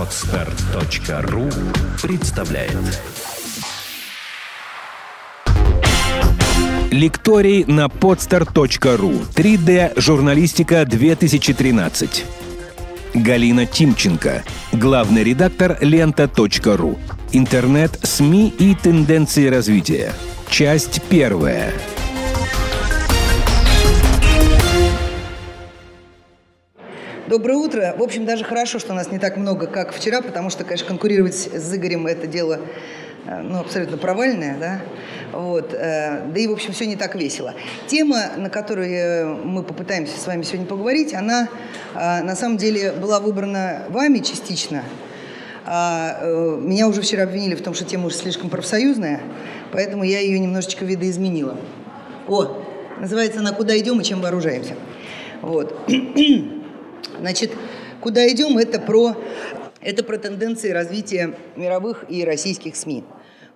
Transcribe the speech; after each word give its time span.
Отстар.ру 0.00 1.50
представляет 2.00 2.72
Лекторий 6.90 7.64
на 7.66 7.84
podstar.ru 7.84 9.26
3D 9.34 10.00
журналистика 10.00 10.86
2013 10.86 12.24
Галина 13.12 13.66
Тимченко, 13.66 14.42
главный 14.72 15.22
редактор 15.22 15.76
лента.ру 15.82 16.98
Интернет, 17.32 17.98
СМИ 18.02 18.54
и 18.58 18.74
тенденции 18.74 19.48
развития. 19.48 20.14
Часть 20.48 21.02
первая. 21.10 21.74
Доброе 27.30 27.58
утро. 27.58 27.94
В 27.96 28.02
общем, 28.02 28.24
даже 28.24 28.42
хорошо, 28.42 28.80
что 28.80 28.92
нас 28.92 29.12
не 29.12 29.20
так 29.20 29.36
много, 29.36 29.68
как 29.68 29.92
вчера, 29.92 30.20
потому 30.20 30.50
что, 30.50 30.64
конечно, 30.64 30.88
конкурировать 30.88 31.36
с 31.36 31.72
Игорем 31.76 32.08
это 32.08 32.26
дело 32.26 32.58
э, 33.24 33.40
ну, 33.42 33.60
абсолютно 33.60 33.96
провальное, 33.96 34.56
да, 34.58 34.80
вот, 35.30 35.72
э, 35.72 36.24
да 36.26 36.40
и, 36.40 36.48
в 36.48 36.52
общем, 36.52 36.72
все 36.72 36.86
не 36.86 36.96
так 36.96 37.14
весело. 37.14 37.54
Тема, 37.86 38.32
на 38.36 38.50
которую 38.50 39.46
мы 39.46 39.62
попытаемся 39.62 40.18
с 40.18 40.26
вами 40.26 40.42
сегодня 40.42 40.66
поговорить, 40.66 41.14
она 41.14 41.48
э, 41.94 42.24
на 42.24 42.34
самом 42.34 42.56
деле 42.56 42.90
была 42.90 43.20
выбрана 43.20 43.84
вами 43.90 44.18
частично, 44.18 44.82
а, 45.64 46.24
меня 46.24 46.88
уже 46.88 47.00
вчера 47.00 47.22
обвинили 47.22 47.54
в 47.54 47.62
том, 47.62 47.74
что 47.74 47.84
тема 47.84 48.06
уже 48.06 48.16
слишком 48.16 48.50
профсоюзная, 48.50 49.20
поэтому 49.70 50.02
я 50.02 50.18
ее 50.18 50.40
немножечко 50.40 50.84
видоизменила. 50.84 51.56
О, 52.26 52.60
называется 52.98 53.38
она 53.38 53.52
«Куда 53.52 53.78
идем 53.78 54.00
и 54.00 54.04
чем 54.04 54.20
вооружаемся». 54.20 54.74
Вот. 55.42 55.88
Значит, 57.20 57.52
куда 58.00 58.26
идем, 58.28 58.56
это 58.56 58.80
про, 58.80 59.14
это 59.82 60.02
про 60.02 60.16
тенденции 60.16 60.70
развития 60.70 61.34
мировых 61.54 62.06
и 62.08 62.24
российских 62.24 62.76
СМИ. 62.76 63.04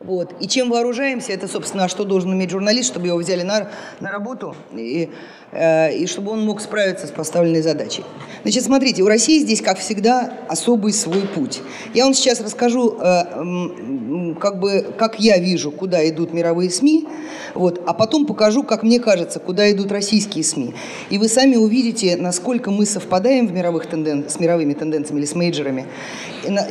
Вот. 0.05 0.35
И 0.39 0.47
чем 0.47 0.69
вооружаемся, 0.69 1.33
это, 1.33 1.49
собственно, 1.49 1.89
что 1.89 2.05
должен 2.05 2.31
уметь 2.31 2.51
журналист, 2.51 2.91
чтобы 2.91 3.07
его 3.07 3.17
взяли 3.17 3.43
на, 3.43 3.71
на 4.01 4.11
работу 4.11 4.55
и, 4.75 5.09
э, 5.51 5.97
и 5.97 6.07
чтобы 6.07 6.33
он 6.33 6.45
мог 6.45 6.61
справиться 6.61 7.07
с 7.07 7.11
поставленной 7.11 7.63
задачей. 7.63 8.05
Значит, 8.43 8.65
смотрите, 8.65 9.03
у 9.03 9.07
России 9.07 9.39
здесь, 9.39 9.63
как 9.63 9.79
всегда, 9.79 10.35
особый 10.47 10.93
свой 10.93 11.23
путь. 11.23 11.63
Я 11.95 12.05
вам 12.05 12.13
сейчас 12.13 12.43
расскажу, 12.43 12.99
э, 13.01 14.35
как 14.39 14.61
бы, 14.61 14.95
как 14.99 15.19
я 15.21 15.39
вижу, 15.39 15.71
куда 15.71 16.07
идут 16.07 16.35
мировые 16.35 16.69
СМИ, 16.69 17.09
вот, 17.55 17.81
а 17.87 17.95
потом 17.95 18.27
покажу, 18.27 18.63
как 18.63 18.83
мне 18.83 19.01
кажется, 19.01 19.41
куда 19.41 19.71
идут 19.73 19.91
российские 19.91 20.45
СМИ. 20.45 20.75
И 21.09 21.17
вы 21.17 21.29
сами 21.29 21.57
увидите, 21.57 22.17
насколько 22.17 22.71
мы 22.71 22.85
совпадаем 22.85 23.47
в 23.47 23.53
мировых 23.53 23.87
тенден... 23.87 24.29
с 24.29 24.39
мировыми 24.39 24.75
тенденциями 24.75 25.21
или 25.21 25.27
с 25.27 25.35
мейджерами, 25.35 25.87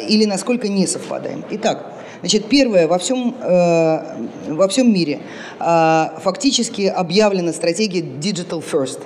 или 0.07 0.25
насколько 0.25 0.67
не 0.67 0.85
совпадаем. 0.85 1.43
Итак, 1.49 2.02
Значит, 2.23 2.45
первое, 2.45 2.87
во 2.87 2.97
всем, 2.99 3.35
э, 3.37 3.99
во 4.47 4.69
всем 4.69 4.93
мире 4.93 5.19
э, 5.59 6.05
фактически 6.23 6.83
объявлена 6.83 7.51
стратегия 7.51 7.99
Digital 7.99 8.63
First. 8.63 9.01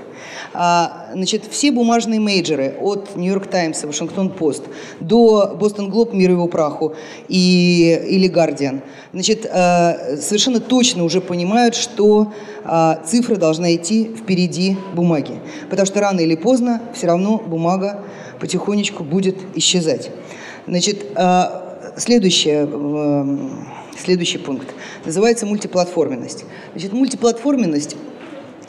А, 0.54 1.08
значит, 1.14 1.46
все 1.50 1.72
бумажные 1.72 2.20
мейджеры 2.20 2.76
от 2.80 3.16
Нью-Йорк 3.16 3.48
Таймс, 3.48 3.84
Вашингтон 3.84 4.30
Пост 4.30 4.66
до 5.00 5.56
Бостон 5.59 5.90
Глоб, 5.90 6.14
мир 6.14 6.30
его 6.30 6.48
праху 6.48 6.94
и, 7.28 8.00
или 8.08 8.28
Гардиан, 8.28 8.82
значит, 9.14 9.48
э, 9.52 10.18
совершенно 10.18 10.59
точно 10.59 11.04
уже 11.04 11.20
понимают, 11.20 11.74
что 11.74 12.31
э, 12.64 12.96
цифра 13.04 13.38
должна 13.38 13.74
идти 13.74 14.12
впереди 14.16 14.78
бумаги. 14.94 15.40
Потому 15.72 15.88
что 15.88 16.02
рано 16.02 16.20
или 16.20 16.36
поздно 16.36 16.84
все 16.94 17.08
равно 17.08 17.40
бумага 17.40 18.04
потихонечку 18.40 19.04
будет 19.04 19.38
исчезать. 19.56 20.12
Значит, 20.68 21.04
э, 21.16 21.67
Следующее, 21.98 22.70
следующий 23.98 24.38
пункт 24.38 24.67
называется 25.06 25.45
мультиплатформенность. 25.45 26.46
Значит, 26.74 26.94
мультиплатформенность 26.94 27.96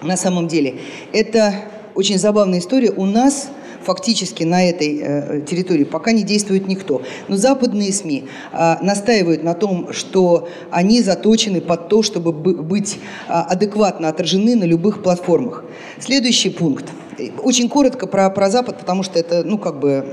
на 0.02 0.16
самом 0.16 0.48
деле 0.48 0.80
это 1.12 1.54
очень 1.94 2.18
забавная 2.18 2.60
история. 2.60 2.90
У 2.90 3.04
нас 3.04 3.50
фактически 3.82 4.44
на 4.44 4.64
этой 4.68 5.00
э, 5.02 5.40
территории 5.42 5.84
пока 5.84 6.12
не 6.12 6.22
действует 6.22 6.68
никто. 6.68 7.02
Но 7.28 7.36
западные 7.36 7.92
СМИ 7.92 8.24
э, 8.52 8.76
настаивают 8.82 9.42
на 9.42 9.54
том, 9.54 9.92
что 9.92 10.48
они 10.70 11.02
заточены 11.02 11.60
под 11.60 11.88
то, 11.88 12.02
чтобы 12.02 12.32
быть 12.32 12.98
э, 13.28 13.32
адекватно 13.32 14.08
отражены 14.08 14.56
на 14.56 14.64
любых 14.64 15.02
платформах. 15.02 15.64
Следующий 15.98 16.50
пункт. 16.50 16.86
Очень 17.42 17.68
коротко 17.68 18.06
про, 18.06 18.30
про 18.30 18.50
Запад, 18.50 18.78
потому 18.78 19.02
что 19.02 19.18
это, 19.18 19.42
ну, 19.42 19.58
как 19.58 19.80
бы 19.80 20.04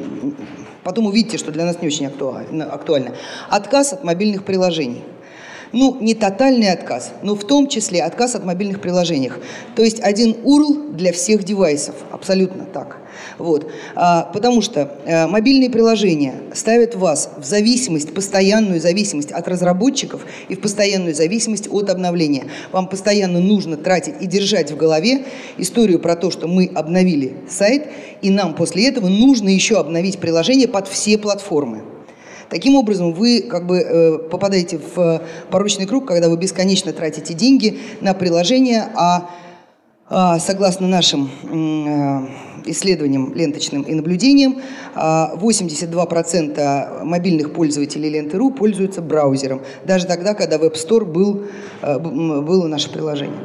Потом 0.85 1.07
увидите, 1.07 1.39
что 1.39 1.51
для 1.51 1.65
нас 1.65 1.81
не 1.81 1.87
очень 1.87 2.05
актуально. 2.05 3.15
Отказ 3.49 3.93
от 3.93 4.03
мобильных 4.03 4.45
приложений. 4.45 5.01
Ну, 5.71 5.97
не 5.99 6.13
тотальный 6.13 6.71
отказ, 6.71 7.11
но 7.23 7.33
в 7.33 7.43
том 7.43 7.67
числе 7.67 8.03
отказ 8.03 8.35
от 8.35 8.45
мобильных 8.45 8.79
приложений. 8.81 9.31
То 9.75 9.81
есть 9.81 9.99
один 9.99 10.33
URL 10.33 10.93
для 10.93 11.11
всех 11.11 11.43
девайсов. 11.43 11.95
Абсолютно 12.11 12.65
так. 12.65 12.99
Вот. 13.37 13.71
А, 13.95 14.29
потому 14.33 14.61
что 14.61 14.91
а, 15.05 15.27
мобильные 15.27 15.69
приложения 15.69 16.35
ставят 16.53 16.95
вас 16.95 17.31
в 17.37 17.45
зависимость, 17.45 18.13
постоянную 18.13 18.79
зависимость 18.79 19.31
от 19.31 19.47
разработчиков 19.47 20.25
и 20.49 20.55
в 20.55 20.61
постоянную 20.61 21.13
зависимость 21.13 21.67
от 21.69 21.89
обновления. 21.89 22.45
Вам 22.71 22.87
постоянно 22.87 23.39
нужно 23.39 23.77
тратить 23.77 24.15
и 24.21 24.27
держать 24.27 24.71
в 24.71 24.77
голове 24.77 25.25
историю 25.57 25.99
про 25.99 26.15
то, 26.15 26.31
что 26.31 26.47
мы 26.47 26.71
обновили 26.73 27.35
сайт, 27.49 27.87
и 28.21 28.29
нам 28.29 28.55
после 28.55 28.87
этого 28.87 29.07
нужно 29.07 29.49
еще 29.49 29.77
обновить 29.77 30.19
приложение 30.19 30.67
под 30.67 30.87
все 30.87 31.17
платформы. 31.17 31.83
Таким 32.49 32.75
образом, 32.75 33.13
вы 33.13 33.41
как 33.41 33.65
бы 33.65 33.79
э, 33.79 34.17
попадаете 34.29 34.79
в 34.95 35.21
порочный 35.49 35.85
круг, 35.85 36.07
когда 36.07 36.29
вы 36.29 36.37
бесконечно 36.37 36.93
тратите 36.93 37.33
деньги 37.33 37.79
на 38.01 38.13
приложение, 38.13 38.87
а, 38.95 39.29
а 40.07 40.39
согласно 40.39 40.87
нашим 40.87 41.31
э, 41.43 42.54
исследованиям 42.65 43.33
ленточным 43.33 43.83
и 43.83 43.93
наблюдениям, 43.93 44.61
82% 44.95 46.53
а, 46.57 47.03
мобильных 47.03 47.53
пользователей 47.53 48.09
Ленты.ру 48.09 48.51
пользуются 48.51 49.01
браузером, 49.01 49.61
даже 49.85 50.05
тогда, 50.05 50.33
когда 50.33 50.57
Web 50.57 50.73
Store 50.73 51.05
был, 51.05 51.45
э, 51.81 51.99
было 51.99 52.67
наше 52.67 52.91
приложение. 52.91 53.39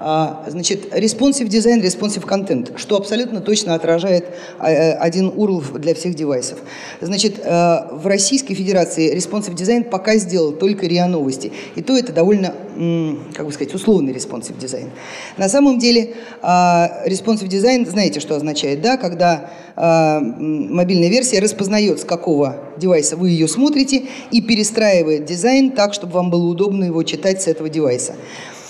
А, 0.00 0.44
значит, 0.46 0.94
responsive 0.94 1.48
design, 1.48 1.82
responsive 1.82 2.24
content, 2.24 2.78
что 2.78 2.96
абсолютно 2.96 3.40
точно 3.40 3.74
отражает 3.74 4.26
а, 4.60 4.70
э, 4.70 4.92
один 4.92 5.28
URL 5.30 5.76
для 5.76 5.92
всех 5.92 6.14
девайсов. 6.14 6.60
Значит, 7.00 7.40
э, 7.42 7.78
в 7.90 8.06
Российской 8.06 8.54
Федерации 8.54 9.12
responsive 9.12 9.56
design 9.56 9.82
пока 9.82 10.16
сделал 10.16 10.52
только 10.52 10.86
РИА 10.86 11.08
Новости. 11.08 11.50
И 11.74 11.82
то 11.82 11.96
это 11.96 12.12
довольно, 12.12 12.54
как 13.34 13.46
бы 13.46 13.52
сказать, 13.52 13.74
условный 13.74 14.12
responsive 14.12 14.56
design. 14.56 14.90
На 15.36 15.48
самом 15.48 15.80
деле, 15.80 16.14
а, 16.42 17.02
responsive 17.04 17.48
design, 17.48 17.84
знаете, 17.84 18.20
что 18.20 18.36
означает, 18.36 18.80
да? 18.80 18.96
Когда 18.96 19.50
мобильная 19.76 21.08
версия 21.08 21.38
распознает, 21.38 22.00
с 22.00 22.04
какого 22.04 22.56
девайса 22.78 23.16
вы 23.16 23.30
ее 23.30 23.46
смотрите, 23.46 24.06
и 24.32 24.40
перестраивает 24.40 25.24
дизайн 25.24 25.70
так, 25.70 25.94
чтобы 25.94 26.14
вам 26.14 26.30
было 26.30 26.46
удобно 26.48 26.82
его 26.82 27.04
читать 27.04 27.42
с 27.42 27.46
этого 27.46 27.68
девайса. 27.68 28.16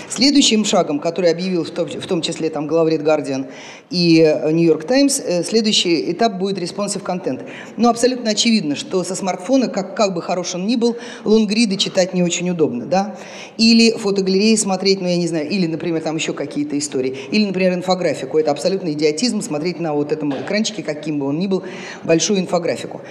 Следующим 0.08 0.64
шагом, 0.64 1.00
который 1.00 1.30
объявил 1.30 1.64
в 1.64 1.70
том, 1.70 1.86
в 1.86 2.06
том 2.06 2.22
числе 2.22 2.48
там 2.48 2.66
главред 2.66 3.02
Guardian 3.02 3.46
и 3.90 4.20
э, 4.20 4.78
Таймс, 4.78 5.20
э, 5.20 5.44
следующий 5.44 6.12
этап 6.12 6.38
будет 6.38 6.58
responsive 6.58 7.00
контент. 7.00 7.42
Но 7.76 7.90
абсолютно 7.90 8.30
очевидно, 8.30 8.74
что 8.74 9.04
со 9.04 9.14
смартфона, 9.14 9.68
как, 9.68 9.94
как 9.94 10.14
бы 10.14 10.22
хорош 10.22 10.54
он 10.54 10.66
ни 10.66 10.76
был, 10.76 10.96
лонгриды 11.24 11.76
читать 11.76 12.14
не 12.14 12.22
очень 12.22 12.48
удобно, 12.48 12.86
да? 12.86 13.16
Или 13.58 13.92
фотогалереи 13.92 14.56
смотреть, 14.56 15.02
ну 15.02 15.08
я 15.08 15.16
не 15.16 15.28
знаю, 15.28 15.48
или, 15.48 15.66
например, 15.66 16.00
там 16.00 16.16
еще 16.16 16.32
какие-то 16.32 16.78
истории. 16.78 17.16
Или, 17.30 17.44
например, 17.44 17.74
инфографику. 17.74 18.38
Это 18.38 18.50
абсолютно 18.50 18.92
идиотизм 18.92 19.42
смотреть 19.42 19.78
на 19.78 19.92
вот 19.92 20.10
этом 20.10 20.32
экранчике, 20.32 20.82
каким 20.82 21.18
бы 21.18 21.26
он 21.26 21.38
ни 21.38 21.46
был, 21.46 21.62
большую 22.02 22.40
инфографику. 22.40 23.02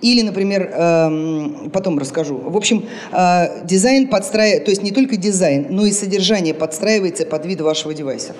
Или, 0.00 0.22
например, 0.22 0.70
эм, 0.72 1.70
потом 1.72 1.98
расскажу. 1.98 2.36
В 2.36 2.56
общем, 2.56 2.84
э, 3.12 3.64
дизайн 3.64 4.08
подстраивается, 4.08 4.64
то 4.66 4.70
есть 4.70 4.82
не 4.82 4.90
только 4.90 5.16
дизайн, 5.16 5.66
но 5.70 5.86
и 5.86 5.92
содержание 5.92 6.52
подстраивается 6.52 7.24
под 7.24 7.46
вид 7.46 7.60
вашего 7.60 7.94
девайса. 7.94 8.34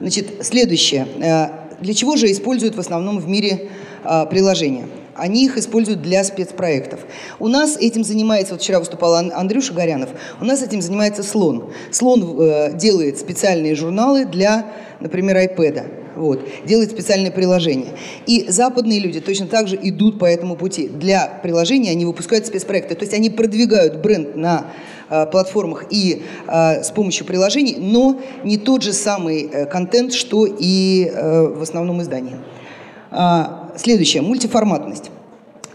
Значит, 0.00 0.44
следующее. 0.46 1.06
Э, 1.20 1.48
для 1.80 1.92
чего 1.92 2.16
же 2.16 2.30
используют 2.30 2.76
в 2.76 2.80
основном 2.80 3.18
в 3.18 3.28
мире 3.28 3.68
э, 4.04 4.26
приложения? 4.30 4.86
Они 5.18 5.44
их 5.44 5.56
используют 5.56 6.02
для 6.02 6.24
спецпроектов. 6.24 7.00
У 7.38 7.48
нас 7.48 7.76
этим 7.76 8.04
занимается, 8.04 8.54
вот 8.54 8.62
вчера 8.62 8.78
выступал 8.78 9.14
Андрюша 9.14 9.72
Горянов, 9.72 10.10
у 10.40 10.44
нас 10.44 10.62
этим 10.62 10.80
занимается 10.80 11.22
Слон. 11.22 11.72
Слон 11.90 12.76
делает 12.76 13.18
специальные 13.18 13.74
журналы 13.74 14.24
для, 14.24 14.66
например, 15.00 15.36
iPad 15.36 16.06
вот, 16.16 16.40
делает 16.64 16.90
специальное 16.90 17.30
приложение. 17.30 17.92
И 18.26 18.46
западные 18.48 18.98
люди 18.98 19.20
точно 19.20 19.46
так 19.46 19.68
же 19.68 19.78
идут 19.80 20.18
по 20.18 20.24
этому 20.24 20.56
пути. 20.56 20.88
Для 20.88 21.40
приложения 21.42 21.90
они 21.90 22.04
выпускают 22.04 22.46
спецпроекты, 22.46 22.94
то 22.94 23.02
есть 23.02 23.14
они 23.14 23.30
продвигают 23.30 23.98
бренд 23.98 24.34
на 24.34 24.68
э, 25.08 25.26
платформах 25.26 25.84
и 25.90 26.24
э, 26.46 26.82
с 26.82 26.90
помощью 26.90 27.26
приложений, 27.26 27.76
но 27.78 28.20
не 28.44 28.56
тот 28.56 28.82
же 28.82 28.92
самый 28.92 29.42
э, 29.42 29.66
контент, 29.66 30.12
что 30.12 30.46
и 30.46 31.10
э, 31.12 31.46
в 31.48 31.62
основном 31.62 32.02
издании. 32.02 32.36
Следующее, 33.76 34.22
мультиформатность. 34.22 35.10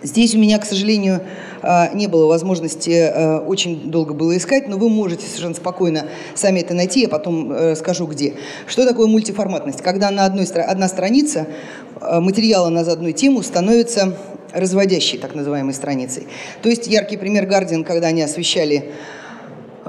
Здесь 0.03 0.33
у 0.33 0.39
меня, 0.39 0.57
к 0.57 0.65
сожалению, 0.65 1.21
а, 1.61 1.89
не 1.93 2.07
было 2.07 2.25
возможности 2.25 2.89
а, 2.89 3.39
очень 3.39 3.91
долго 3.91 4.15
было 4.15 4.35
искать, 4.35 4.67
но 4.67 4.77
вы 4.77 4.89
можете 4.89 5.27
совершенно 5.27 5.53
спокойно 5.53 6.07
сами 6.33 6.61
это 6.61 6.73
найти, 6.73 7.01
я 7.01 7.09
потом 7.09 7.51
э, 7.51 7.75
скажу 7.75 8.07
где. 8.07 8.33
Что 8.65 8.87
такое 8.87 9.05
мультиформатность? 9.05 9.81
Когда 9.81 10.09
на 10.09 10.25
одной, 10.25 10.45
одна 10.45 10.87
страница 10.87 11.47
материала 12.01 12.69
на 12.69 12.83
заданную 12.83 13.13
тему 13.13 13.43
становится 13.43 14.17
разводящей, 14.53 15.19
так 15.19 15.35
называемой 15.35 15.75
страницей. 15.75 16.27
То 16.63 16.69
есть 16.69 16.87
яркий 16.87 17.17
пример 17.17 17.45
Гардиан, 17.45 17.83
когда 17.83 18.07
они 18.07 18.23
освещали 18.23 18.91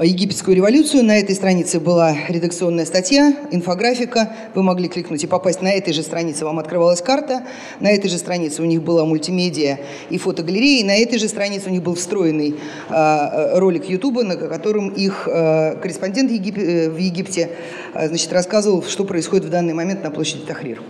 египетскую 0.05 0.57
революцию. 0.57 1.05
На 1.05 1.19
этой 1.19 1.35
странице 1.35 1.81
была 1.81 2.17
редакционная 2.29 2.85
статья, 2.85 3.37
инфографика. 3.51 4.35
Вы 4.55 4.63
могли 4.63 4.89
кликнуть 4.89 5.25
и 5.25 5.27
попасть 5.27 5.63
на 5.63 5.73
этой 5.73 5.93
же 5.93 6.03
странице. 6.03 6.45
Вам 6.45 6.59
открывалась 6.59 7.01
карта. 7.01 7.43
На 7.81 7.91
этой 7.91 8.09
же 8.09 8.19
странице 8.19 8.63
у 8.63 8.65
них 8.65 8.83
была 8.83 9.05
мультимедиа 9.05 9.79
и 10.11 10.19
фотогалерея. 10.19 10.85
На 10.85 10.97
этой 10.97 11.19
же 11.19 11.29
странице 11.29 11.69
у 11.69 11.73
них 11.73 11.83
был 11.83 11.95
встроенный 11.95 12.57
э, 12.89 13.59
ролик 13.59 13.85
Ютуба, 13.87 14.23
на 14.23 14.37
котором 14.37 14.89
их 14.89 15.29
э, 15.29 15.77
корреспондент 15.81 16.31
Егип... 16.31 16.59
Э, 16.59 16.91
в 16.91 16.97
Египте 16.97 17.51
э, 17.95 18.09
значит, 18.09 18.33
рассказывал, 18.33 18.83
что 18.83 19.05
происходит 19.05 19.47
в 19.47 19.51
данный 19.51 19.75
момент 19.75 20.03
на 20.03 20.11
площади 20.11 20.45
Тахрир. 20.45 20.81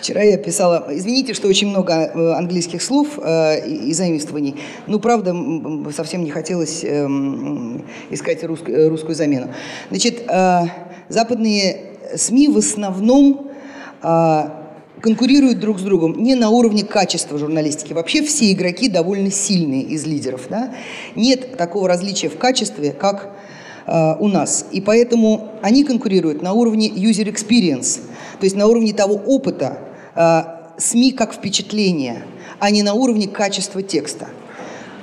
Вчера 0.00 0.22
я 0.22 0.38
писала, 0.38 0.86
извините, 0.88 1.34
что 1.34 1.46
очень 1.46 1.68
много 1.68 1.92
э, 1.92 2.32
английских 2.32 2.80
слов 2.80 3.18
э, 3.18 3.68
и 3.68 3.92
заимствований. 3.92 4.56
Ну, 4.86 4.98
правда, 4.98 5.36
совсем 5.94 6.24
не 6.24 6.30
хотелось 6.30 6.82
э, 6.84 7.06
искать 8.08 8.42
русскую, 8.44 8.88
русскую 8.88 9.14
замену. 9.14 9.48
Значит, 9.90 10.22
э, 10.26 10.60
западные 11.10 11.82
СМИ 12.16 12.48
в 12.48 12.56
основном 12.56 13.50
э, 14.02 14.42
конкурируют 15.02 15.60
друг 15.60 15.78
с 15.78 15.82
другом 15.82 16.22
не 16.22 16.34
на 16.34 16.48
уровне 16.48 16.82
качества 16.82 17.36
журналистики. 17.36 17.92
Вообще 17.92 18.22
все 18.22 18.50
игроки 18.52 18.88
довольно 18.88 19.30
сильные 19.30 19.82
из 19.82 20.06
лидеров. 20.06 20.46
Да? 20.48 20.72
Нет 21.14 21.58
такого 21.58 21.88
различия 21.88 22.30
в 22.30 22.38
качестве, 22.38 22.92
как 22.92 23.36
э, 23.86 24.14
у 24.18 24.28
нас. 24.28 24.64
И 24.72 24.80
поэтому 24.80 25.50
они 25.60 25.84
конкурируют 25.84 26.40
на 26.40 26.54
уровне 26.54 26.88
user 26.88 27.30
experience, 27.30 28.00
то 28.38 28.44
есть 28.46 28.56
на 28.56 28.66
уровне 28.66 28.94
того 28.94 29.16
опыта, 29.26 29.80
Э, 29.80 29.89
СМИ 30.14 31.12
как 31.12 31.34
впечатление, 31.34 32.22
а 32.58 32.70
не 32.70 32.82
на 32.82 32.94
уровне 32.94 33.28
качества 33.28 33.82
текста. 33.82 34.28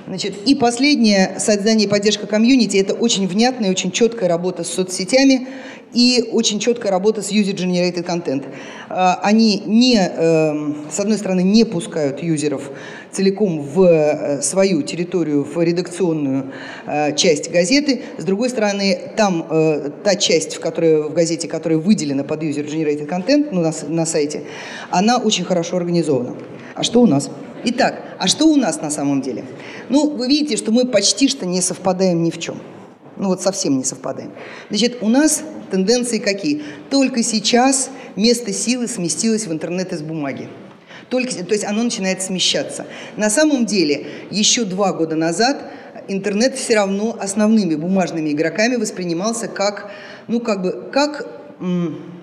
Значит, 0.08 0.36
и 0.46 0.56
последнее, 0.56 1.36
создание 1.38 1.86
и 1.86 1.90
поддержка 1.90 2.28
комьюнити– 2.28 2.78
это 2.78 2.94
очень 2.94 3.28
внятная, 3.28 3.72
очень 3.72 3.92
четкая 3.92 4.30
работа 4.30 4.64
с 4.64 4.70
соцсетями 4.70 5.50
и 5.94 6.30
очень 6.32 6.60
четкая 6.60 6.94
работа 6.94 7.22
с 7.22 7.30
user-generated 7.30 8.06
content. 8.06 8.46
Э, 8.90 9.16
они 9.22 9.64
не, 9.66 10.00
э, 10.00 10.74
с 10.90 10.98
одной 11.02 11.18
стороны, 11.18 11.42
не 11.42 11.66
пускают 11.66 12.24
юзеров 12.24 12.72
целиком 13.12 13.60
в 13.60 13.84
э, 13.84 14.42
свою 14.42 14.82
территорию, 14.82 15.44
в 15.44 15.62
редакционную 15.62 16.54
э, 16.86 17.14
часть 17.18 17.52
газеты. 17.52 18.04
С 18.18 18.24
другой 18.24 18.50
стороны, 18.50 19.12
там 19.18 19.46
э, 19.50 19.90
та 20.06 20.16
часть, 20.16 20.56
в, 20.56 20.62
которой, 20.62 21.04
в 21.04 21.14
газете, 21.14 21.50
которая 21.50 21.80
выделена 21.80 22.24
под 22.24 22.44
user-generated 22.44 23.10
content 23.10 23.50
ну, 23.52 23.60
на, 23.60 23.74
на 23.90 24.06
сайте, 24.06 24.44
она 24.90 25.18
очень 25.18 25.44
хорошо 25.44 25.76
организована. 25.76 26.38
А 26.76 26.84
что 26.84 27.02
у 27.02 27.08
нас? 27.08 27.30
Итак, 27.70 28.02
а 28.18 28.28
что 28.28 28.46
у 28.46 28.56
нас 28.56 28.82
на 28.82 28.90
самом 28.90 29.22
деле? 29.22 29.44
Ну, 29.90 30.10
вы 30.10 30.30
видите, 30.30 30.56
что 30.56 30.72
мы 30.72 30.88
почти 30.88 31.28
что 31.28 31.46
не 31.46 31.60
совпадаем 31.60 32.24
ни 32.24 32.32
в 32.32 32.40
чем. 32.40 32.62
Ну 33.18 33.28
вот 33.28 33.42
совсем 33.42 33.78
не 33.78 33.84
совпадаем. 33.84 34.32
Значит, 34.70 35.00
у 35.02 35.10
нас 35.10 35.44
тенденции 35.70 36.20
какие? 36.20 36.64
Только 36.90 37.24
сейчас 37.24 37.90
место 38.16 38.54
силы 38.54 38.88
сместилось 38.88 39.48
в 39.48 39.52
интернет 39.52 39.92
из 39.92 40.02
бумаги. 40.02 40.48
Только, 41.10 41.44
то 41.44 41.52
есть 41.52 41.66
оно 41.66 41.84
начинает 41.84 42.22
смещаться. 42.22 42.86
На 43.18 43.30
самом 43.30 43.66
деле, 43.66 44.08
еще 44.32 44.64
два 44.64 44.94
года 44.94 45.18
назад 45.18 45.70
интернет 46.08 46.56
все 46.56 46.76
равно 46.76 47.18
основными 47.20 47.76
бумажными 47.76 48.32
игроками 48.32 48.78
воспринимался 48.78 49.50
как, 49.50 49.92
ну, 50.30 50.40
как 50.40 50.62
бы, 50.62 50.90
как 50.94 51.37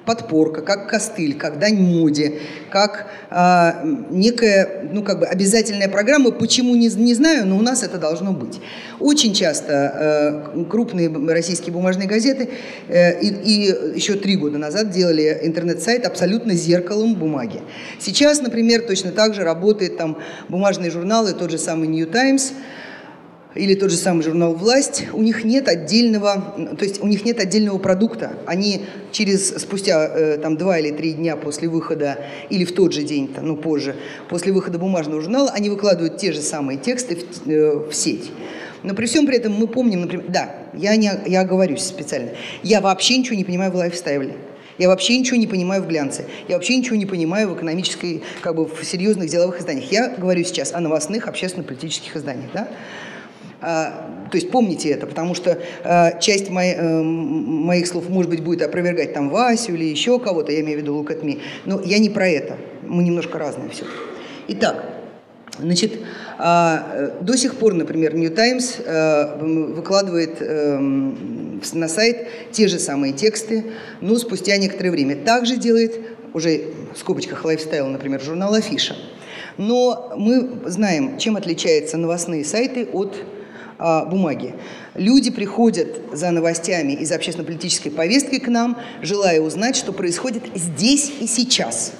подпорка, 0.05 0.63
как 0.63 0.89
костыль, 0.89 1.37
как 1.37 1.59
дань 1.59 1.77
моде, 1.77 2.41
как 2.71 3.07
э, 3.31 3.73
некая, 4.11 4.89
ну, 4.93 5.03
как 5.03 5.21
бы 5.21 5.27
обязательная 5.27 5.89
программа. 5.89 6.31
Почему, 6.31 6.75
не, 6.77 6.89
не 6.89 7.15
знаю, 7.15 7.47
но 7.47 7.57
у 7.57 7.63
нас 7.63 7.83
это 7.83 7.99
должно 7.99 8.33
быть. 8.33 8.61
Очень 9.01 9.35
часто 9.35 10.45
э, 10.55 10.65
крупные 10.71 11.11
российские 11.33 11.73
бумажные 11.73 12.07
газеты 12.07 12.51
э, 12.89 13.21
и, 13.21 13.29
и 13.29 13.97
еще 13.97 14.15
три 14.15 14.37
года 14.37 14.59
назад 14.59 14.91
делали 14.91 15.41
интернет-сайт 15.43 16.07
абсолютно 16.07 16.55
зеркалом 16.55 17.15
бумаги. 17.15 17.63
Сейчас, 17.99 18.41
например, 18.41 18.83
точно 18.83 19.11
так 19.11 19.35
же 19.35 19.43
работает 19.43 19.97
там 19.97 20.19
бумажные 20.49 20.91
журналы, 20.91 21.33
тот 21.33 21.51
же 21.51 21.59
самый 21.59 21.89
New 21.89 22.07
Times– 22.07 22.53
или 23.55 23.75
тот 23.75 23.91
же 23.91 23.97
самый 23.97 24.23
журнал 24.23 24.55
«Власть», 24.55 25.05
у 25.13 25.23
них 25.23 25.45
нет 25.45 25.69
отдельного, 25.69 26.55
то 26.79 26.85
есть 26.85 27.03
у 27.03 27.07
них 27.07 27.25
нет 27.25 27.39
отдельного 27.41 27.79
продукта. 27.79 28.33
Они 28.47 28.83
через, 29.13 29.51
спустя 29.51 30.07
э, 30.07 30.39
там 30.39 30.57
два 30.57 30.79
или 30.79 30.91
три 30.91 31.13
дня 31.13 31.37
после 31.37 31.69
выхода, 31.69 32.19
или 32.51 32.65
в 32.65 32.75
тот 32.75 32.93
же 32.93 33.03
день, 33.03 33.35
ну 33.41 33.57
позже, 33.57 33.95
после 34.29 34.53
выхода 34.53 34.79
бумажного 34.79 35.21
журнала, 35.21 35.51
они 35.51 35.71
выкладывают 35.71 36.17
те 36.17 36.33
же 36.33 36.41
самые 36.41 36.79
тексты 36.79 37.17
в, 37.17 37.49
э, 37.49 37.89
в 37.89 37.95
сеть. 37.95 38.31
Но 38.83 38.95
при 38.95 39.07
всем 39.07 39.27
при 39.27 39.37
этом 39.37 39.53
мы 39.53 39.67
помним, 39.67 40.03
например, 40.03 40.27
да, 40.29 40.55
я, 40.75 40.97
не, 40.97 41.11
я 41.27 41.41
оговорюсь 41.41 41.85
специально, 41.85 42.31
я 42.63 42.81
вообще 42.81 43.17
ничего 43.17 43.37
не 43.37 43.45
понимаю 43.45 43.71
в 43.71 43.77
лайфстайле. 43.77 44.35
Я 44.77 44.89
вообще 44.89 45.17
ничего 45.17 45.37
не 45.37 45.47
понимаю 45.47 45.85
в 45.85 45.87
глянце. 45.87 46.25
Я 46.49 46.57
вообще 46.57 46.77
ничего 46.77 46.97
не 46.97 47.07
понимаю 47.07 47.49
в 47.49 47.57
экономической, 47.57 48.25
как 48.41 48.57
бы 48.57 48.67
в 48.67 48.85
серьезных 48.85 49.31
деловых 49.31 49.61
изданиях. 49.61 49.93
Я 49.93 50.09
говорю 50.09 50.43
сейчас 50.43 50.73
о 50.73 50.81
новостных 50.81 51.29
общественно-политических 51.29 52.17
изданиях. 52.17 52.51
Да? 52.53 52.69
А, 53.65 54.11
то 54.31 54.37
есть 54.37 54.51
помните 54.51 54.91
это, 54.91 55.07
потому 55.07 55.35
что 55.35 55.59
а, 55.85 56.19
часть 56.19 56.51
моей, 56.51 56.75
э, 56.75 57.03
моих 57.03 57.87
слов, 57.87 58.11
может 58.11 58.31
быть, 58.31 58.43
будет 58.43 58.61
опровергать 58.61 59.15
там 59.15 59.31
Васю 59.31 59.73
или 59.73 59.85
еще 59.85 60.19
кого-то, 60.19 60.53
я 60.53 60.61
имею 60.61 60.79
в 60.79 60.83
виду 60.83 60.95
Лукатми, 60.95 61.39
но 61.65 61.81
я 61.81 61.99
не 61.99 62.11
про 62.11 62.29
это. 62.29 62.59
Мы 62.83 63.03
немножко 63.03 63.39
разные 63.39 63.71
все. 63.71 63.85
Итак, 64.49 64.91
Значит, 65.57 65.93
а, 66.37 67.17
до 67.21 67.39
сих 67.39 67.55
пор, 67.55 67.75
например, 67.75 68.17
New 68.17 68.31
Times 68.31 68.81
выкладывает 69.77 70.39
эм, 70.41 71.63
на 71.75 71.87
сайт 71.87 72.27
те 72.51 72.67
же 72.67 72.81
самые 72.81 73.13
тексты, 73.13 73.67
но 74.01 74.17
спустя 74.17 74.57
некоторое 74.57 74.91
время. 74.91 75.15
Также 75.15 75.57
делает 75.57 76.01
уже 76.33 76.73
в 76.93 76.99
скобочках 76.99 77.45
лайфстайл, 77.45 77.87
например, 77.87 78.21
журнал 78.21 78.53
Афиша. 78.53 78.97
Но 79.57 80.13
мы 80.17 80.51
знаем, 80.67 81.19
чем 81.19 81.37
отличаются 81.37 81.99
новостные 81.99 82.45
сайты 82.45 82.89
от 82.93 83.17
а, 83.79 84.05
бумаги. 84.05 84.55
Люди 84.95 85.31
приходят 85.31 86.01
за 86.13 86.31
новостями 86.31 86.93
из 86.93 87.11
общественно-политической 87.11 87.91
повестки 87.91 88.39
к 88.39 88.49
нам, 88.49 88.79
желая 89.03 89.41
узнать, 89.41 89.77
что 89.77 89.93
происходит 89.93 90.45
здесь 90.55 91.13
и 91.21 91.27
сейчас. 91.27 91.93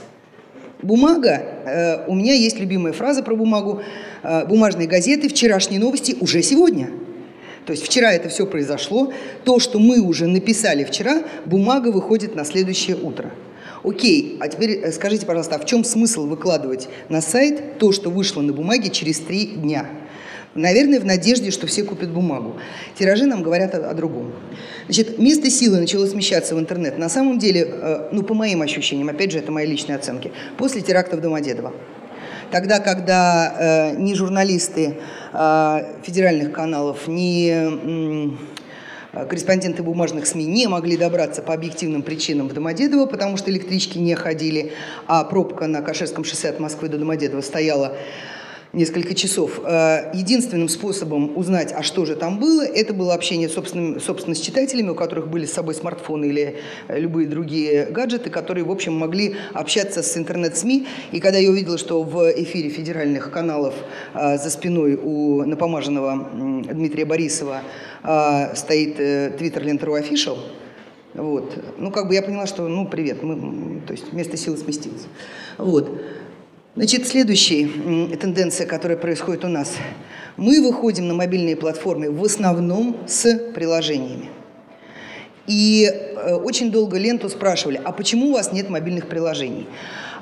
Бумага, 0.83 1.43
э, 1.65 2.07
у 2.07 2.15
меня 2.15 2.35
есть 2.35 2.61
любимая 2.61 2.93
фраза 2.93 3.23
про 3.23 3.35
бумагу, 3.35 3.83
э, 4.23 4.47
бумажные 4.47 4.87
газеты, 4.87 5.29
вчерашние 5.29 5.81
новости 5.81 6.17
уже 6.21 6.43
сегодня. 6.43 6.91
То 7.65 7.73
есть 7.73 7.83
вчера 7.83 8.13
это 8.13 8.29
все 8.29 8.47
произошло, 8.47 9.13
то, 9.45 9.59
что 9.59 9.79
мы 9.79 10.01
уже 10.01 10.27
написали 10.27 10.85
вчера, 10.85 11.23
бумага 11.47 11.89
выходит 11.89 12.35
на 12.37 12.45
следующее 12.45 12.97
утро. 12.97 13.31
Окей, 13.83 14.37
а 14.41 14.49
теперь 14.49 14.73
э, 14.73 14.93
скажите, 14.93 15.27
пожалуйста, 15.27 15.57
а 15.57 15.59
в 15.59 15.65
чем 15.65 15.85
смысл 15.85 16.27
выкладывать 16.27 16.89
на 17.09 17.21
сайт 17.21 17.79
то, 17.79 17.91
что 17.91 18.11
вышло 18.11 18.43
на 18.43 18.53
бумаге 18.53 18.91
через 18.91 19.21
три 19.21 19.47
дня? 19.47 19.87
Наверное, 20.55 21.01
в 21.01 21.05
надежде, 21.05 21.51
что 21.51 21.67
все 21.67 21.83
купят 21.83 22.11
бумагу. 22.11 22.57
Тиражи 22.97 23.27
нам 23.27 23.43
говорят 23.43 23.75
о, 23.75 23.91
о 23.91 23.95
другом. 23.95 24.33
Значит, 24.87 25.19
место 25.19 25.51
силы 25.51 25.81
начало 25.81 26.07
смещаться 26.07 26.55
в 26.55 26.61
интернет. 26.61 26.97
На 26.99 27.09
самом 27.09 27.39
деле, 27.39 27.67
э, 27.69 28.09
ну, 28.13 28.23
по 28.23 28.35
моим 28.35 28.63
ощущениям, 28.63 29.09
опять 29.09 29.33
же, 29.33 29.39
это 29.39 29.51
мои 29.51 29.67
личные 29.67 29.97
оценки, 29.97 30.33
после 30.57 30.81
терактов 30.81 31.21
Домодедово. 31.21 31.73
Тогда, 32.51 32.79
когда 32.79 33.55
э, 33.59 33.97
ни 33.97 34.15
журналисты 34.15 34.99
э, 35.33 35.79
федеральных 36.05 36.53
каналов, 36.53 37.09
ни 37.09 37.51
э, 37.51 39.27
корреспонденты 39.29 39.83
бумажных 39.83 40.27
СМИ 40.27 40.45
не 40.45 40.69
могли 40.69 40.97
добраться 40.97 41.43
по 41.43 41.53
объективным 41.53 42.03
причинам 42.03 42.49
в 42.49 42.53
Домодедово, 42.53 43.07
потому 43.07 43.37
что 43.37 43.51
электрички 43.51 43.99
не 43.99 44.15
ходили, 44.15 44.73
а 45.09 45.25
пробка 45.25 45.67
на 45.67 45.83
Кашерском 45.83 46.23
шоссе 46.23 46.49
от 46.49 46.61
Москвы 46.61 46.89
до 46.89 46.99
Домодедова 46.99 47.41
стояла 47.41 47.97
несколько 48.75 49.15
часов. 49.15 49.61
Э, 49.65 50.11
единственным 50.15 50.69
способом 50.69 51.37
узнать, 51.37 51.73
а 51.73 51.83
что 51.83 52.05
же 52.05 52.17
там 52.17 52.39
было, 52.39 52.63
это 52.63 52.93
было 52.93 53.15
общение 53.15 53.49
собственно, 53.49 54.01
собственно 54.01 54.35
с 54.35 54.41
читателями, 54.41 54.91
у 54.91 54.95
которых 54.95 55.29
были 55.29 55.47
с 55.47 55.53
собой 55.53 55.75
смартфоны 55.75 56.27
или 56.27 56.57
э, 56.89 56.99
любые 56.99 57.29
другие 57.29 57.87
гаджеты, 57.87 58.31
которые, 58.31 58.65
в 58.65 58.71
общем, 58.71 58.95
могли 58.95 59.37
общаться 59.53 60.03
с 60.03 60.17
интернет-СМИ. 60.17 60.87
И 61.13 61.21
когда 61.21 61.39
я 61.39 61.51
увидела, 61.51 61.79
что 61.79 62.03
в 62.03 62.31
эфире 62.43 62.69
федеральных 62.69 63.31
каналов 63.31 63.75
э, 64.15 64.39
за 64.39 64.51
спиной 64.51 64.99
у 65.01 65.45
напомаженного 65.45 66.29
Дмитрия 66.35 67.05
Борисова 67.05 67.63
стоит 68.55 68.97
твиттер 69.39 69.65
Лентеру 69.65 69.97
Official, 69.97 70.39
вот. 71.15 71.57
Ну, 71.79 71.91
как 71.91 72.09
бы 72.09 72.15
я 72.15 72.23
поняла, 72.23 72.47
что, 72.47 72.67
ну, 72.67 72.87
привет, 72.87 73.23
мы, 73.23 73.81
то 73.87 73.93
есть 73.93 74.13
место 74.13 74.37
силы 74.37 74.57
сместилось. 74.57 75.07
Вот. 75.59 76.01
Значит, 76.77 77.07
следующая 77.07 77.69
тенденция, 78.17 78.67
которая 78.67 78.99
происходит 78.99 79.45
у 79.45 79.49
нас. 79.49 79.75
Мы 80.37 80.61
выходим 80.61 81.07
на 81.07 81.15
мобильные 81.15 81.55
платформы 81.55 82.11
в 82.11 82.25
основном 82.25 82.97
с 83.07 83.53
приложениями. 83.55 84.29
И 85.47 85.85
э, 85.85 86.35
очень 86.35 86.73
долго 86.73 86.99
ленту 86.99 87.29
спрашивали, 87.29 87.81
а 87.85 87.93
почему 87.93 88.31
у 88.31 88.33
вас 88.33 88.51
нет 88.51 88.71
мобильных 88.71 89.07
приложений? 89.07 89.69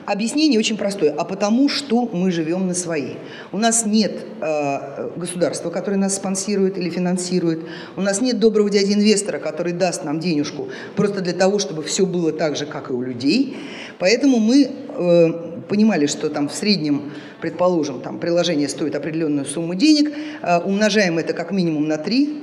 Объяснение 0.05 0.59
очень 0.59 0.77
простое. 0.77 1.15
А 1.17 1.25
потому 1.25 1.69
что 1.69 2.11
мы 2.13 2.31
живем 2.33 2.67
на 2.67 2.75
своей. 2.75 3.17
У 3.53 3.57
нас 3.57 3.87
нет 3.87 4.13
э, 4.41 5.11
государства, 5.17 5.71
которое 5.71 5.97
нас 5.97 6.17
спонсирует 6.17 6.77
или 6.77 6.91
финансирует. 6.91 7.61
У 7.97 8.01
нас 8.01 8.21
нет 8.21 8.41
доброго 8.41 8.69
дяди-инвестора, 8.69 9.39
который 9.39 9.73
даст 9.73 10.05
нам 10.05 10.19
денежку 10.19 10.69
просто 10.97 11.21
для 11.21 11.33
того, 11.33 11.59
чтобы 11.59 11.83
все 11.83 12.05
было 12.05 12.33
так 12.33 12.57
же, 12.57 12.67
как 12.67 12.91
и 12.91 12.93
у 12.93 13.01
людей. 13.01 13.57
Поэтому 14.03 14.41
мы 14.41 14.67
э, 14.67 15.33
понимали, 15.69 16.07
что 16.07 16.29
там 16.29 16.49
в 16.49 16.53
среднем, 16.53 17.13
предположим, 17.41 18.01
там 18.01 18.19
приложение 18.19 18.69
стоит 18.69 18.97
определенную 18.97 19.47
сумму 19.47 19.77
денег, 19.77 20.13
э, 20.43 20.59
умножаем 20.59 21.19
это 21.19 21.35
как 21.35 21.53
минимум 21.53 21.87
на 21.87 21.99
3, 21.99 22.43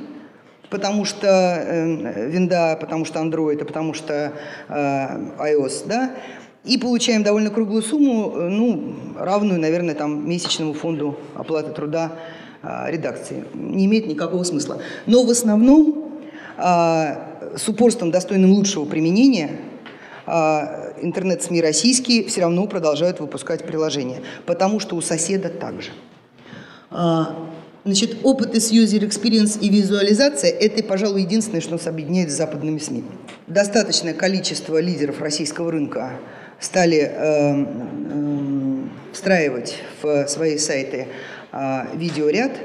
потому 0.70 1.04
что 1.04 1.28
э, 1.28 2.30
винда, 2.30 2.78
потому 2.80 3.04
что 3.04 3.20
Android, 3.20 3.66
потому 3.66 3.94
что 3.94 4.32
э, 4.70 4.74
iOS, 4.74 5.86
да, 5.86 6.12
и 6.64 6.78
получаем 6.78 7.24
довольно 7.24 7.50
круглую 7.50 7.82
сумму, 7.82 8.38
э, 8.38 8.48
ну, 8.48 8.96
равную, 9.18 9.60
наверное, 9.60 9.96
там, 9.96 10.30
месячному 10.30 10.74
фонду 10.74 11.20
оплаты 11.36 11.74
труда 11.74 12.14
э, 12.64 12.90
редакции. 12.90 13.44
Не 13.54 13.86
имеет 13.86 14.08
никакого 14.08 14.44
смысла. 14.44 14.82
Но 15.08 15.26
в 15.26 15.30
основном 15.30 16.22
э, 16.58 16.62
с 17.58 17.68
упорством, 17.68 18.12
достойным 18.12 18.54
лучшего 18.54 18.86
применения, 18.86 19.58
э, 20.26 20.89
интернет-СМИ 21.02 21.62
российские 21.62 22.26
все 22.26 22.42
равно 22.42 22.68
продолжают 22.68 23.20
выпускать 23.20 23.66
приложения, 23.66 24.22
потому 24.46 24.80
что 24.80 24.96
у 24.96 25.02
соседа 25.02 25.50
также. 25.50 25.90
А, 26.92 27.36
значит, 27.86 28.18
опыт 28.24 28.56
из 28.56 28.72
user 28.72 29.08
experience 29.08 29.60
и 29.60 29.70
визуализация– 29.70 30.52
это, 30.60 30.84
пожалуй, 30.84 31.22
единственное, 31.22 31.62
что 31.62 31.74
нас 31.74 31.88
объединяет 31.88 32.32
с 32.32 32.36
западными 32.36 32.80
СМИ. 32.80 33.04
Достаточное 33.48 34.14
количество 34.14 34.80
лидеров 34.80 35.22
российского 35.22 35.72
рынка 35.72 36.14
стали 36.60 36.98
э, 36.98 37.10
э, 37.12 38.78
встраивать 39.14 39.76
в 40.02 40.28
свои 40.28 40.58
сайты 40.58 41.08
э, 41.52 41.82
видеоряд– 41.96 42.52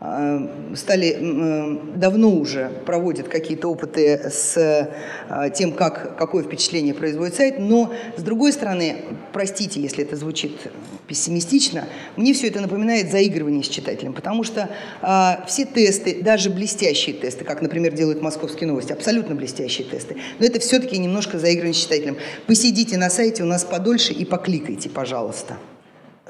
стали 0.00 1.16
э, 1.18 1.96
давно 1.96 2.30
уже 2.30 2.70
проводят 2.86 3.26
какие-то 3.26 3.66
опыты 3.66 4.30
с 4.30 4.56
э, 4.56 5.50
тем, 5.50 5.72
как, 5.72 6.16
какое 6.16 6.44
впечатление 6.44 6.94
производит 6.94 7.34
сайт, 7.34 7.58
но 7.58 7.92
с 8.16 8.22
другой 8.22 8.52
стороны, 8.52 8.96
простите, 9.32 9.80
если 9.80 10.04
это 10.04 10.14
звучит 10.14 10.52
пессимистично, 11.08 11.88
мне 12.16 12.32
все 12.32 12.46
это 12.46 12.60
напоминает 12.60 13.10
заигрывание 13.10 13.64
с 13.64 13.68
читателем, 13.68 14.12
потому 14.12 14.44
что 14.44 14.68
а, 15.00 15.44
все 15.48 15.64
тесты, 15.64 16.22
даже 16.22 16.50
блестящие 16.50 17.16
тесты, 17.16 17.44
как, 17.44 17.60
например, 17.60 17.92
делают 17.92 18.22
московские 18.22 18.68
новости, 18.68 18.92
абсолютно 18.92 19.34
блестящие 19.34 19.88
тесты, 19.88 20.16
но 20.38 20.46
это 20.46 20.60
все-таки 20.60 20.98
немножко 20.98 21.38
заигрывание 21.38 21.74
с 21.74 21.78
читателем. 21.78 22.18
Посидите 22.46 22.98
на 22.98 23.10
сайте 23.10 23.42
у 23.42 23.46
нас 23.46 23.64
подольше 23.64 24.12
и 24.12 24.24
покликайте, 24.24 24.90
пожалуйста. 24.90 25.56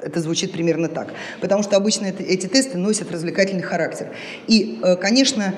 Это 0.01 0.19
звучит 0.21 0.51
примерно 0.51 0.87
так. 0.87 1.13
Потому 1.41 1.63
что 1.63 1.75
обычно 1.75 2.05
это, 2.05 2.23
эти 2.23 2.47
тесты 2.47 2.77
носят 2.77 3.11
развлекательный 3.11 3.61
характер. 3.61 4.07
И, 4.47 4.79
э, 4.81 4.95
конечно, 4.95 5.55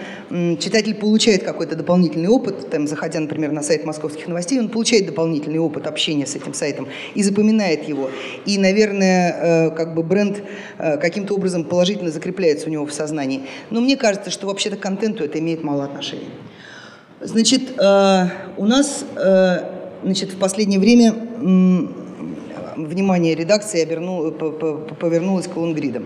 читатель 0.59 0.95
получает 0.95 1.43
какой-то 1.43 1.75
дополнительный 1.75 2.29
опыт, 2.29 2.69
там, 2.69 2.87
заходя, 2.87 3.19
например, 3.19 3.51
на 3.51 3.61
сайт 3.61 3.85
московских 3.85 4.27
новостей, 4.27 4.59
он 4.59 4.69
получает 4.69 5.05
дополнительный 5.05 5.59
опыт 5.59 5.87
общения 5.87 6.25
с 6.25 6.35
этим 6.35 6.53
сайтом 6.53 6.87
и 7.13 7.23
запоминает 7.23 7.87
его. 7.87 8.09
И, 8.45 8.57
наверное, 8.57 9.69
э, 9.69 9.71
как 9.71 9.93
бы 9.93 10.03
бренд 10.03 10.41
э, 10.77 10.97
каким-то 10.97 11.35
образом 11.35 11.63
положительно 11.63 12.11
закрепляется 12.11 12.67
у 12.67 12.71
него 12.71 12.85
в 12.85 12.93
сознании. 12.93 13.43
Но 13.69 13.81
мне 13.81 13.97
кажется, 13.97 14.31
что 14.31 14.47
вообще-то 14.47 14.77
к 14.77 14.79
контенту 14.79 15.23
это 15.23 15.39
имеет 15.39 15.63
мало 15.63 15.85
отношения. 15.85 16.29
Значит, 17.19 17.61
у 17.77 18.65
нас 18.65 19.05
значит, 20.03 20.33
в 20.33 20.37
последнее 20.37 20.79
время 20.79 21.13
внимание 22.75 23.35
редакции 23.35 23.81
оберну, 23.81 24.31
повернулось 24.31 25.47
к 25.47 25.55
лонгридам. 25.55 26.05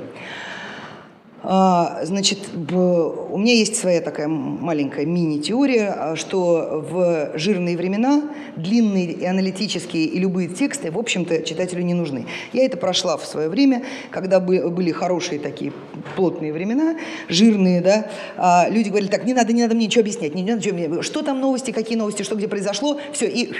А, 1.48 2.00
значит, 2.04 2.40
у 2.56 3.38
меня 3.38 3.54
есть 3.54 3.76
своя 3.76 4.02
такая 4.02 4.28
маленькая 4.28 5.06
мини-теория, 5.06 5.94
а, 5.96 6.16
что 6.16 6.84
в 6.90 7.38
жирные 7.38 7.78
времена 7.78 8.24
длинные 8.56 9.12
и 9.12 9.26
аналитические 9.26 10.06
и 10.06 10.20
любые 10.20 10.48
тексты, 10.48 10.90
в 10.90 10.98
общем-то, 10.98 11.44
читателю 11.44 11.84
не 11.84 11.94
нужны. 11.94 12.26
Я 12.52 12.66
это 12.66 12.78
прошла 12.78 13.16
в 13.18 13.26
свое 13.26 13.48
время, 13.48 13.84
когда 14.10 14.40
были 14.40 14.92
хорошие 14.92 15.40
такие 15.40 15.72
плотные 16.16 16.52
времена, 16.52 16.96
жирные, 17.30 17.82
да, 17.82 18.08
а 18.38 18.68
люди 18.68 18.90
говорили, 18.90 19.12
так, 19.12 19.26
не 19.26 19.36
надо, 19.36 19.54
не 19.54 19.62
надо 19.62 19.76
мне 19.76 19.86
ничего 19.86 20.02
объяснять, 20.02 20.34
не 20.34 20.44
надо, 20.44 21.04
что 21.04 21.22
там 21.22 21.42
новости, 21.42 21.70
какие 21.70 21.98
новости, 21.98 22.24
что 22.24 22.36
где 22.36 22.48
произошло, 22.48 23.00
все, 23.14 23.28
и 23.28 23.54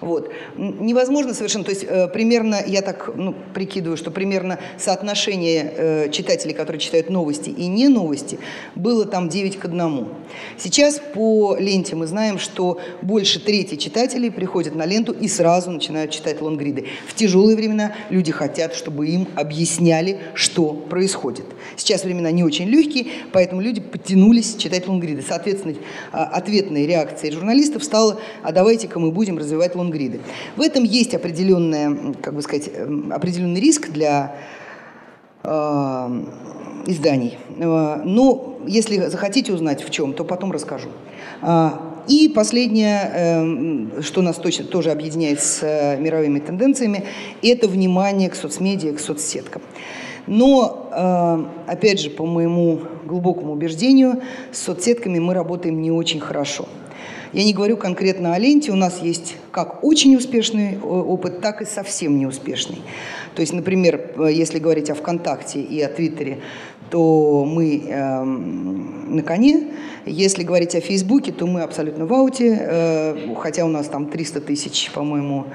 вот. 0.00 0.30
Невозможно 0.56 1.34
совершенно, 1.34 1.64
то 1.64 1.70
есть 1.70 1.84
э, 1.86 2.08
примерно, 2.08 2.58
я 2.66 2.80
так 2.80 3.10
ну, 3.14 3.34
прикидываю, 3.54 3.96
что 3.96 4.10
примерно 4.10 4.58
соотношение 4.78 5.74
э, 5.76 6.10
читателей, 6.10 6.54
которые 6.54 6.80
читают 6.80 7.10
новости 7.10 7.50
и 7.50 7.66
не 7.66 7.88
новости, 7.88 8.38
было 8.74 9.04
там 9.04 9.28
9 9.28 9.58
к 9.58 9.64
1. 9.66 10.08
Сейчас 10.56 11.00
по 11.14 11.56
ленте 11.58 11.96
мы 11.96 12.06
знаем, 12.06 12.38
что 12.38 12.80
больше 13.02 13.40
трети 13.40 13.76
читателей 13.76 14.30
приходят 14.30 14.74
на 14.74 14.86
ленту 14.86 15.12
и 15.12 15.28
сразу 15.28 15.70
начинают 15.70 16.10
читать 16.10 16.40
лонгриды. 16.40 16.86
В 17.06 17.14
тяжелые 17.14 17.56
времена 17.56 17.94
люди 18.08 18.32
хотят, 18.32 18.74
чтобы 18.74 19.06
им 19.06 19.28
объясняли, 19.34 20.20
что 20.34 20.72
происходит. 20.72 21.44
Сейчас 21.76 22.04
времена 22.04 22.30
не 22.30 22.42
очень 22.42 22.68
легкие, 22.68 23.06
поэтому 23.32 23.60
люди 23.60 23.80
подтянулись 23.80 24.56
читать 24.56 24.88
лонгриды. 24.88 25.22
Соответственно, 25.26 25.74
а, 26.12 26.24
ответной 26.24 26.86
реакцией 26.86 27.32
журналистов 27.32 27.84
стала, 27.84 28.18
а 28.42 28.52
давайте-ка 28.52 28.98
мы 28.98 29.10
будем 29.10 29.36
развивать 29.36 29.74
лонгриды 29.74 29.89
лонгриды. 29.90 30.20
В 30.56 30.60
этом 30.60 30.84
есть 30.84 31.14
определенная, 31.14 32.14
как 32.22 32.34
бы 32.34 32.42
сказать, 32.42 32.70
эм, 32.74 33.12
определенный 33.12 33.60
риск 33.60 33.88
для 33.88 34.36
э, 35.42 36.24
изданий. 36.86 37.38
Э, 37.58 38.02
но 38.04 38.58
если 38.66 39.08
захотите 39.08 39.52
узнать 39.52 39.82
в 39.82 39.90
чем, 39.90 40.12
то 40.12 40.24
потом 40.24 40.52
расскажу. 40.52 40.88
Э, 41.42 41.70
и 42.08 42.28
последнее, 42.28 43.12
эм, 43.14 44.02
что 44.02 44.22
нас 44.22 44.36
точно, 44.36 44.64
тоже 44.64 44.90
объединяет 44.90 45.40
с 45.40 45.62
э, 45.62 45.98
мировыми 45.98 46.40
тенденциями, 46.40 47.04
это 47.42 47.68
внимание 47.68 48.30
к 48.30 48.34
соцмедиа, 48.34 48.94
к 48.94 49.00
соцсеткам. 49.00 49.62
Но, 50.26 50.88
опять 51.66 51.98
же, 51.98 52.10
по 52.10 52.24
моему 52.24 52.80
глубокому 53.04 53.54
убеждению, 53.54 54.20
с 54.52 54.58
соцсетками 54.62 55.18
мы 55.18 55.34
работаем 55.34 55.80
не 55.82 55.90
очень 55.90 56.20
хорошо– 56.20 56.68
я 57.32 57.44
не 57.44 57.52
говорю 57.52 57.76
конкретно 57.76 58.34
о 58.34 58.38
ленте, 58.38 58.72
у 58.72 58.76
нас 58.76 59.00
есть 59.02 59.36
как 59.52 59.84
очень 59.84 60.16
успешный 60.16 60.74
э, 60.74 60.78
опыт, 60.78 61.40
так 61.40 61.62
и 61.62 61.64
совсем 61.64 62.18
неуспешный. 62.18 62.82
То 63.34 63.40
есть, 63.40 63.52
например, 63.52 64.12
э, 64.16 64.32
если 64.32 64.58
говорить 64.58 64.90
о 64.90 64.94
ВКонтакте 64.94 65.60
и 65.60 65.80
о 65.80 65.88
Твиттере, 65.88 66.40
то 66.90 67.44
мы 67.44 67.84
э, 67.86 68.22
на 68.24 69.22
коне. 69.22 69.68
Если 70.06 70.42
говорить 70.42 70.74
о 70.74 70.80
Фейсбуке, 70.80 71.30
то 71.30 71.46
мы 71.46 71.62
абсолютно 71.62 72.06
в 72.06 72.12
ауте, 72.12 72.58
э, 72.60 73.34
хотя 73.36 73.64
у 73.64 73.68
нас 73.68 73.86
там 73.86 74.06
300 74.06 74.40
тысяч, 74.40 74.90
по-моему, 74.92 75.46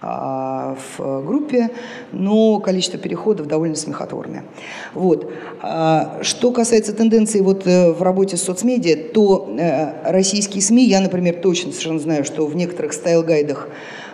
в 0.00 1.22
группе, 1.24 1.70
но 2.12 2.58
количество 2.58 2.98
переходов 2.98 3.46
довольно 3.46 3.74
смехотворное. 3.74 4.44
Вот. 4.92 5.32
А, 5.62 6.18
что 6.22 6.50
касается 6.52 6.92
тенденций 6.92 7.40
вот 7.40 7.66
э, 7.66 7.92
в 7.92 8.02
работе 8.02 8.36
с 8.36 8.42
соцмедиа, 8.42 8.96
то 9.12 9.48
э, 9.58 10.10
российские 10.10 10.62
СМИ, 10.62 10.84
я, 10.86 11.00
например, 11.00 11.36
точно 11.40 11.72
совершенно 11.72 11.98
знаю, 11.98 12.24
что 12.24 12.46
в 12.46 12.54
некоторых 12.54 12.92
стайл-гайдах 12.92 13.68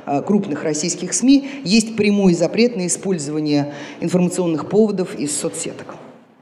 э, 0.07 0.23
крупных 0.23 0.63
российских 0.63 1.13
СМИ 1.13 1.49
есть 1.65 1.97
прямой 1.97 2.35
запрет 2.35 2.77
на 2.77 2.87
использование 2.87 3.75
информационных 4.01 4.69
поводов 4.69 5.15
из 5.17 5.37
соцсеток. 5.37 5.97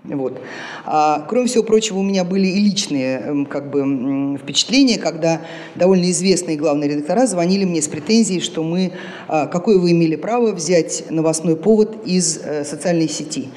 Вот. 0.09 0.41
А, 0.87 1.27
кроме 1.29 1.47
всего 1.49 1.63
прочего, 1.63 1.99
у 1.99 2.03
меня 2.03 2.25
были 2.25 2.47
и 2.47 2.61
личные 2.61 3.19
эм, 3.19 3.47
как 3.47 3.71
бы, 3.71 4.39
впечатления, 4.39 4.99
когда 4.99 5.43
довольно 5.75 6.11
известные 6.11 6.57
главные 6.57 6.91
редактора 6.91 7.27
звонили 7.27 7.65
мне 7.65 7.83
с 7.83 7.89
претензией, 7.89 8.41
что 8.41 8.63
мы, 8.63 8.93
а, 9.29 9.47
какое 9.47 9.79
вы 9.79 9.93
имели 9.93 10.17
право 10.17 10.53
взять 10.53 11.05
новостной 11.11 11.57
повод 11.57 12.07
из 12.07 12.39
а, 12.39 12.65
социальной 12.65 13.09
сети, 13.09 13.49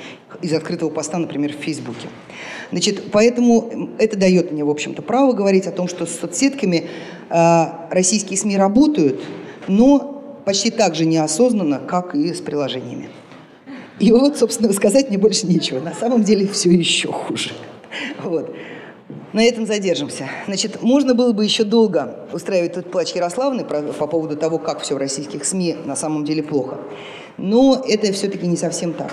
из 0.41 0.53
открытого 0.53 0.89
поста, 0.89 1.17
например, 1.17 1.53
в 1.53 1.63
Фейсбуке. 1.63 2.08
Значит, 2.72 3.12
поэтому 3.12 3.89
это 3.98 4.17
дает 4.17 4.51
мне, 4.51 4.63
в 4.63 4.70
общем-то, 4.70 5.01
право 5.01 5.34
говорить 5.34 5.67
о 5.67 5.72
том, 5.72 5.88
что 5.88 6.05
с 6.05 6.20
соцсетками 6.20 6.88
а, 7.29 7.88
российские 7.91 8.38
СМИ 8.38 8.58
работают, 8.58 9.22
но 9.67 10.41
почти 10.46 10.70
так 10.70 10.96
же 10.96 11.05
неосознанно, 11.05 11.79
как 11.79 12.15
и 12.15 12.34
с 12.34 12.41
приложениями. 12.41 13.10
И 14.01 14.12
вот, 14.12 14.36
собственно, 14.36 14.74
сказать 14.74 15.10
мне 15.10 15.20
больше 15.20 15.46
нечего. 15.46 15.79
На 15.79 15.93
самом 15.93 16.24
деле 16.24 16.48
все 16.48 16.72
еще 16.72 17.12
хуже. 17.12 17.51
Вот. 18.24 18.55
На 19.31 19.43
этом 19.43 19.67
задержимся. 19.67 20.27
Значит, 20.48 20.81
можно 20.81 21.13
было 21.13 21.34
бы 21.34 21.43
еще 21.43 21.63
долго 21.63 22.25
устраивать 22.34 22.74
тут 22.74 22.89
плач 22.89 23.12
Ярославны 23.12 23.63
по 23.63 24.08
поводу 24.08 24.36
того, 24.36 24.58
как 24.58 24.81
все 24.81 24.96
в 24.96 24.98
российских 24.98 25.46
СМИ 25.46 25.75
на 25.86 25.96
самом 25.96 26.25
деле 26.25 26.41
плохо. 26.41 26.79
но 27.38 27.84
это 27.88 28.12
все-таки 28.12 28.48
не 28.48 28.58
совсем 28.58 28.93
так. 28.93 29.12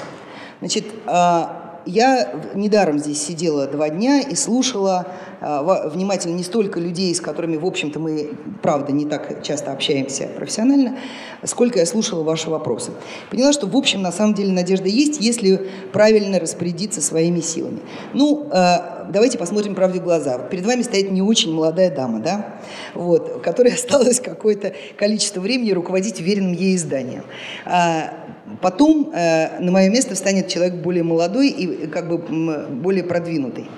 Значит, 0.60 0.86
а, 1.06 1.80
я 1.84 2.32
недаром 2.54 2.98
здесь 2.98 3.22
сидела 3.22 3.66
два 3.66 3.90
дня 3.90 4.20
и 4.20 4.34
слушала 4.34 5.06
а, 5.40 5.88
внимательно 5.88 6.34
не 6.34 6.42
столько 6.42 6.80
людей, 6.80 7.14
с 7.14 7.20
которыми, 7.20 7.56
в 7.56 7.66
общем-то, 7.66 8.00
мы, 8.00 8.30
правда, 8.62 8.92
не 8.92 9.06
так 9.06 9.42
часто 9.42 9.72
общаемся 9.72 10.28
профессионально, 10.36 10.98
сколько 11.44 11.78
я 11.78 11.86
слушала 11.86 12.22
ваши 12.22 12.50
вопросы. 12.50 12.92
Поняла, 13.30 13.52
что, 13.52 13.66
в 13.66 13.76
общем, 13.76 14.02
на 14.02 14.12
самом 14.12 14.34
деле 14.34 14.52
надежда 14.52 14.88
есть, 14.88 15.20
если 15.20 15.68
правильно 15.92 16.38
распорядиться 16.38 17.00
своими 17.00 17.40
силами. 17.40 17.80
Ну, 18.14 18.48
а, 18.50 19.08
давайте 19.10 19.38
посмотрим 19.38 19.74
правде 19.74 20.00
в 20.00 20.04
глаза. 20.04 20.38
Перед 20.38 20.66
вами 20.66 20.82
стоит 20.82 21.10
не 21.10 21.22
очень 21.22 21.52
молодая 21.52 21.94
дама, 21.94 22.20
да, 22.20 22.60
вот, 22.94 23.40
которой 23.42 23.72
осталось 23.74 24.20
какое-то 24.20 24.74
количество 24.96 25.40
времени 25.40 25.70
руководить 25.70 26.20
веренным 26.20 26.52
ей 26.52 26.76
изданием. 26.76 27.24
А, 27.64 28.12
потом 28.60 29.12
э, 29.14 29.60
на 29.60 29.70
мое 29.70 29.90
место 29.90 30.14
встанет 30.14 30.48
человек 30.48 30.74
более 30.76 31.02
молодой 31.02 31.48
и 31.48 31.86
как 31.86 32.08
бы 32.08 32.18
более 32.18 33.04
продвинутый. 33.04 33.68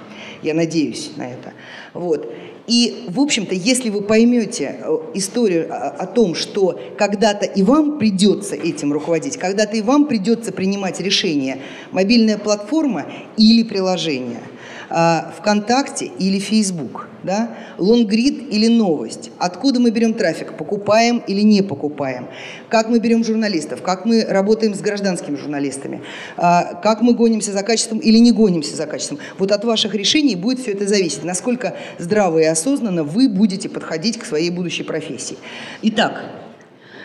Я 0.42 0.54
надеюсь 0.54 1.10
на 1.16 1.30
это. 1.30 1.52
Вот. 1.94 2.32
И, 2.66 3.06
в 3.08 3.20
общем-то, 3.20 3.54
если 3.54 3.90
вы 3.90 4.02
поймете 4.02 4.76
э, 4.78 4.98
историю 5.14 5.68
о 5.70 6.06
том, 6.06 6.34
что 6.34 6.80
когда-то 6.96 7.44
и 7.44 7.62
вам 7.62 7.98
придется 7.98 8.54
этим 8.54 8.92
руководить, 8.92 9.36
когда-то 9.36 9.76
и 9.76 9.82
вам 9.82 10.06
придется 10.06 10.52
принимать 10.52 11.00
решение, 11.00 11.58
мобильная 11.90 12.38
платформа 12.38 13.06
или 13.36 13.62
приложение– 13.62 14.42
а, 14.92 15.32
ВКонтакте 15.38 16.10
или 16.18 16.40
Фейсбук, 16.40 17.08
да? 17.22 17.56
лонгрид 17.78 18.52
или 18.52 18.68
новость, 18.68 19.30
откуда 19.38 19.80
мы 19.80 19.90
берем 19.90 20.14
трафик, 20.14 20.56
покупаем 20.56 21.22
или 21.26 21.42
не 21.42 21.62
покупаем, 21.62 22.28
как 22.68 22.88
мы 22.88 22.98
берем 22.98 23.24
журналистов, 23.24 23.82
как 23.82 24.04
мы 24.04 24.24
работаем 24.24 24.74
с 24.74 24.80
гражданскими 24.80 25.36
журналистами, 25.36 26.02
а, 26.36 26.74
как 26.82 27.00
мы 27.02 27.14
гонимся 27.14 27.52
за 27.52 27.62
качеством 27.62 27.98
или 27.98 28.18
не 28.18 28.32
гонимся 28.32 28.76
за 28.76 28.86
качеством. 28.86 29.18
Вот 29.38 29.52
от 29.52 29.64
ваших 29.64 29.94
решений 29.94 30.36
будет 30.36 30.60
все 30.60 30.72
это 30.72 30.86
зависеть, 30.86 31.24
насколько 31.24 31.76
здраво 31.98 32.38
и 32.38 32.44
осознанно 32.44 33.04
вы 33.04 33.28
будете 33.28 33.68
подходить 33.68 34.18
к 34.18 34.24
своей 34.24 34.50
будущей 34.50 34.82
профессии. 34.82 35.36
Итак, 35.82 36.22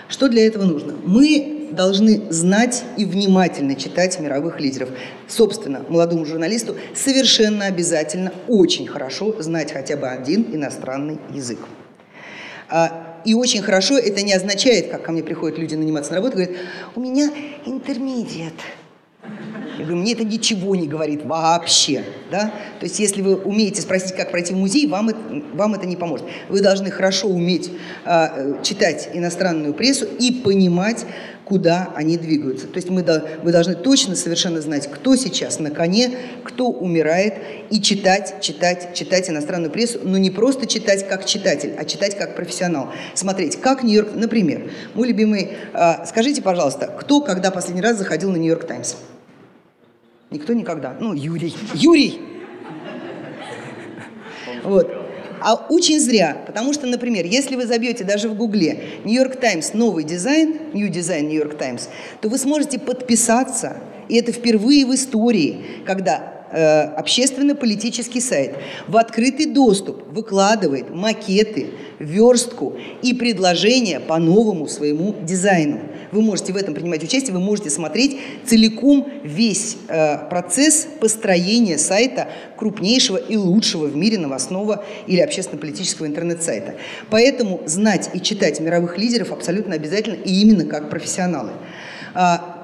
что 0.07 0.27
для 0.29 0.45
этого 0.45 0.65
нужно? 0.65 0.93
Мы 1.03 1.64
должны 1.75 2.31
знать 2.31 2.83
и 2.97 3.05
внимательно 3.05 3.75
читать 3.75 4.19
мировых 4.19 4.59
лидеров. 4.59 4.89
Собственно, 5.27 5.85
молодому 5.89 6.25
журналисту 6.25 6.75
совершенно 6.95 7.65
обязательно 7.65 8.33
очень 8.47 8.87
хорошо 8.87 9.41
знать 9.41 9.71
хотя 9.71 9.97
бы 9.97 10.07
один 10.07 10.47
иностранный 10.53 11.19
язык. 11.31 11.59
А, 12.69 13.21
и 13.25 13.33
очень 13.33 13.61
хорошо 13.61 13.97
это 13.97 14.21
не 14.21 14.33
означает, 14.33 14.89
как 14.89 15.03
ко 15.03 15.11
мне 15.11 15.23
приходят 15.23 15.57
люди 15.57 15.75
наниматься 15.75 16.11
на 16.11 16.17
работу, 16.17 16.37
говорят, 16.37 16.55
у 16.95 16.99
меня 16.99 17.29
интермедиат. 17.65 18.53
Я 19.77 19.85
говорю, 19.85 20.01
мне 20.01 20.13
это 20.13 20.23
ничего 20.23 20.75
не 20.75 20.87
говорит 20.87 21.25
вообще. 21.25 22.03
Да? 22.31 22.51
То 22.79 22.85
есть 22.85 22.99
если 22.99 23.21
вы 23.21 23.35
умеете 23.35 23.81
спросить, 23.81 24.15
как 24.15 24.31
пройти 24.31 24.53
в 24.53 24.57
музей, 24.57 24.87
вам 24.87 25.09
это, 25.09 25.19
вам 25.53 25.73
это 25.73 25.85
не 25.85 25.95
поможет. 25.95 26.25
Вы 26.49 26.61
должны 26.61 26.91
хорошо 26.91 27.27
уметь 27.27 27.71
э, 28.05 28.61
читать 28.63 29.09
иностранную 29.13 29.73
прессу 29.73 30.05
и 30.05 30.31
понимать, 30.31 31.05
куда 31.45 31.91
они 31.95 32.17
двигаются. 32.17 32.67
То 32.67 32.77
есть 32.77 32.89
мы, 32.89 33.05
мы 33.43 33.51
должны 33.51 33.75
точно 33.75 34.15
совершенно 34.15 34.61
знать, 34.61 34.89
кто 34.91 35.15
сейчас 35.15 35.59
на 35.59 35.69
коне, 35.69 36.11
кто 36.43 36.69
умирает, 36.69 37.35
и 37.69 37.79
читать, 37.79 38.41
читать, 38.41 38.93
читать 38.95 39.29
иностранную 39.29 39.71
прессу, 39.71 39.99
но 40.03 40.17
не 40.17 40.31
просто 40.31 40.65
читать 40.65 41.07
как 41.07 41.25
читатель, 41.25 41.73
а 41.77 41.85
читать 41.85 42.17
как 42.17 42.35
профессионал. 42.35 42.89
Смотреть, 43.13 43.61
как 43.61 43.83
Нью-Йорк, 43.83 44.09
например, 44.15 44.71
мой 44.95 45.07
любимый, 45.07 45.51
э, 45.73 46.05
скажите, 46.07 46.41
пожалуйста, 46.41 46.87
кто 46.87 47.21
когда 47.21 47.51
последний 47.51 47.81
раз 47.81 47.97
заходил 47.97 48.31
на 48.31 48.37
Нью-Йорк 48.37 48.65
Таймс? 48.65 48.95
Никто 50.35 50.51
никогда. 50.51 50.97
Ну, 50.99 51.13
Юрий. 51.13 51.55
Юрий! 51.73 52.19
Вот. 54.65 54.91
А 55.39 55.55
очень 55.69 56.01
зря, 56.01 56.43
потому 56.45 56.73
что, 56.73 56.87
например, 56.87 57.25
если 57.25 57.55
вы 57.55 57.65
забьете 57.65 58.03
даже 58.03 58.27
в 58.27 58.35
Гугле 58.35 58.83
Нью-Йорк 59.05 59.37
Таймс 59.37 59.73
новый 59.73 60.03
дизайн, 60.03 60.57
New 60.73 60.89
Design 60.89 61.27
Нью-Йорк 61.27 61.57
Таймс, 61.57 61.87
то 62.19 62.27
вы 62.27 62.37
сможете 62.37 62.79
подписаться, 62.79 63.77
и 64.09 64.17
это 64.17 64.33
впервые 64.33 64.85
в 64.85 64.93
истории, 64.93 65.65
когда 65.85 66.47
э, 66.51 66.81
общественно-политический 66.97 68.19
сайт 68.19 68.55
в 68.89 68.97
открытый 68.97 69.45
доступ 69.45 70.05
выкладывает 70.11 70.93
макеты, 70.93 71.67
верстку 71.99 72.73
и 73.01 73.13
предложения 73.13 74.01
по 74.01 74.17
новому 74.17 74.67
своему 74.67 75.15
дизайну. 75.21 75.79
Вы 76.15 76.21
можете 76.21 76.53
в 76.53 76.55
этом 76.55 76.73
принимать 76.73 77.03
участие, 77.03 77.33
вы 77.33 77.41
можете 77.41 77.69
смотреть 77.69 78.17
целиком 78.45 79.05
весь 79.21 79.75
э, 79.89 80.29
процесс 80.29 80.87
построения 81.01 81.77
сайта 81.77 82.29
крупнейшего 82.55 83.17
и 83.17 83.35
лучшего 83.35 83.87
в 83.87 83.97
мире 83.97 84.17
новостного 84.17 84.85
или 85.07 85.19
общественно-политического 85.19 86.05
интернет-сайта. 86.05 86.75
Поэтому 87.09 87.61
знать 87.65 88.11
и 88.13 88.21
читать 88.21 88.61
мировых 88.61 88.97
лидеров 88.97 89.33
абсолютно 89.33 89.75
обязательно 89.75 90.15
и 90.15 90.41
именно 90.41 90.63
как 90.63 90.89
профессионалы. 90.89 91.51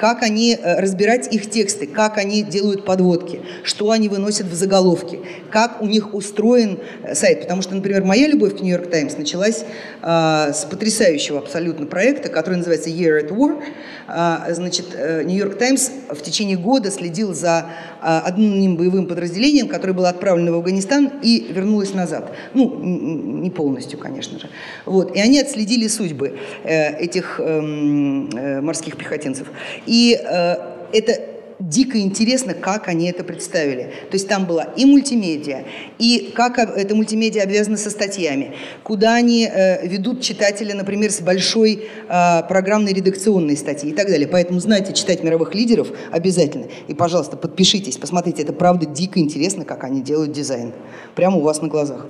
Как 0.01 0.23
они 0.23 0.57
э, 0.59 0.81
разбирать 0.81 1.31
их 1.31 1.47
тексты, 1.51 1.85
как 1.85 2.17
они 2.17 2.41
делают 2.41 2.85
подводки, 2.85 3.41
что 3.63 3.91
они 3.91 4.09
выносят 4.09 4.47
в 4.47 4.53
заголовки, 4.55 5.19
как 5.51 5.79
у 5.79 5.85
них 5.85 6.15
устроен 6.15 6.79
э, 7.03 7.13
сайт. 7.13 7.41
Потому 7.41 7.61
что, 7.61 7.75
например, 7.75 8.03
моя 8.03 8.25
любовь 8.27 8.57
к 8.57 8.61
Нью-Йорк 8.61 8.89
Таймс 8.89 9.15
началась 9.15 9.63
а, 10.01 10.53
с 10.53 10.65
потрясающего 10.65 11.37
абсолютно 11.37 11.85
проекта, 11.85 12.29
который 12.29 12.55
называется 12.55 12.89
Year 12.89 13.23
at 13.23 13.29
War. 13.29 13.61
А, 14.07 14.47
значит, 14.49 14.87
э, 14.95 15.21
Нью-Йорк 15.23 15.59
Таймс 15.59 15.91
в 16.09 16.21
течение 16.23 16.57
года 16.57 16.89
следил 16.89 17.35
за 17.35 17.67
одним 18.01 18.77
боевым 18.77 19.05
подразделением, 19.05 19.67
которое 19.67 19.93
было 19.93 20.09
отправлено 20.09 20.53
в 20.53 20.55
Афганистан 20.55 21.11
и 21.21 21.45
вернулось 21.51 21.93
назад. 21.93 22.31
Ну, 22.55 22.79
не 22.81 23.51
полностью, 23.51 23.99
конечно 23.99 24.39
же. 24.39 24.49
Вот. 24.85 25.15
И 25.15 25.19
они 25.19 25.39
отследили 25.39 25.87
судьбы 25.87 26.39
этих 26.63 27.39
эм, 27.39 28.65
морских 28.65 28.97
пехотинцев. 28.97 29.45
И 29.91 30.17
э, 30.17 30.55
это 30.93 31.21
дико 31.59 31.99
интересно, 31.99 32.53
как 32.53 32.87
они 32.87 33.09
это 33.09 33.25
представили. 33.25 33.91
То 34.09 34.13
есть 34.13 34.25
там 34.25 34.45
была 34.45 34.63
и 34.77 34.85
мультимедиа, 34.85 35.65
и 35.99 36.31
как 36.33 36.57
эта 36.57 36.95
мультимедиа 36.95 37.43
обвязана 37.43 37.75
со 37.75 37.89
статьями, 37.89 38.53
куда 38.83 39.15
они 39.15 39.49
э, 39.51 39.85
ведут 39.85 40.21
читателя, 40.21 40.75
например, 40.75 41.11
с 41.11 41.19
большой 41.19 41.89
э, 42.07 42.43
программной 42.47 42.93
редакционной 42.93 43.57
статьей 43.57 43.91
и 43.91 43.93
так 43.93 44.07
далее. 44.07 44.29
Поэтому 44.29 44.61
знайте 44.61 44.93
читать 44.93 45.23
мировых 45.23 45.53
лидеров 45.53 45.89
обязательно. 46.09 46.67
И, 46.87 46.93
пожалуйста, 46.93 47.35
подпишитесь, 47.35 47.97
посмотрите, 47.97 48.43
это 48.43 48.53
правда 48.53 48.85
дико 48.85 49.19
интересно, 49.19 49.65
как 49.65 49.83
они 49.83 50.01
делают 50.01 50.31
дизайн. 50.31 50.71
Прямо 51.15 51.35
у 51.35 51.41
вас 51.41 51.61
на 51.61 51.67
глазах. 51.67 52.07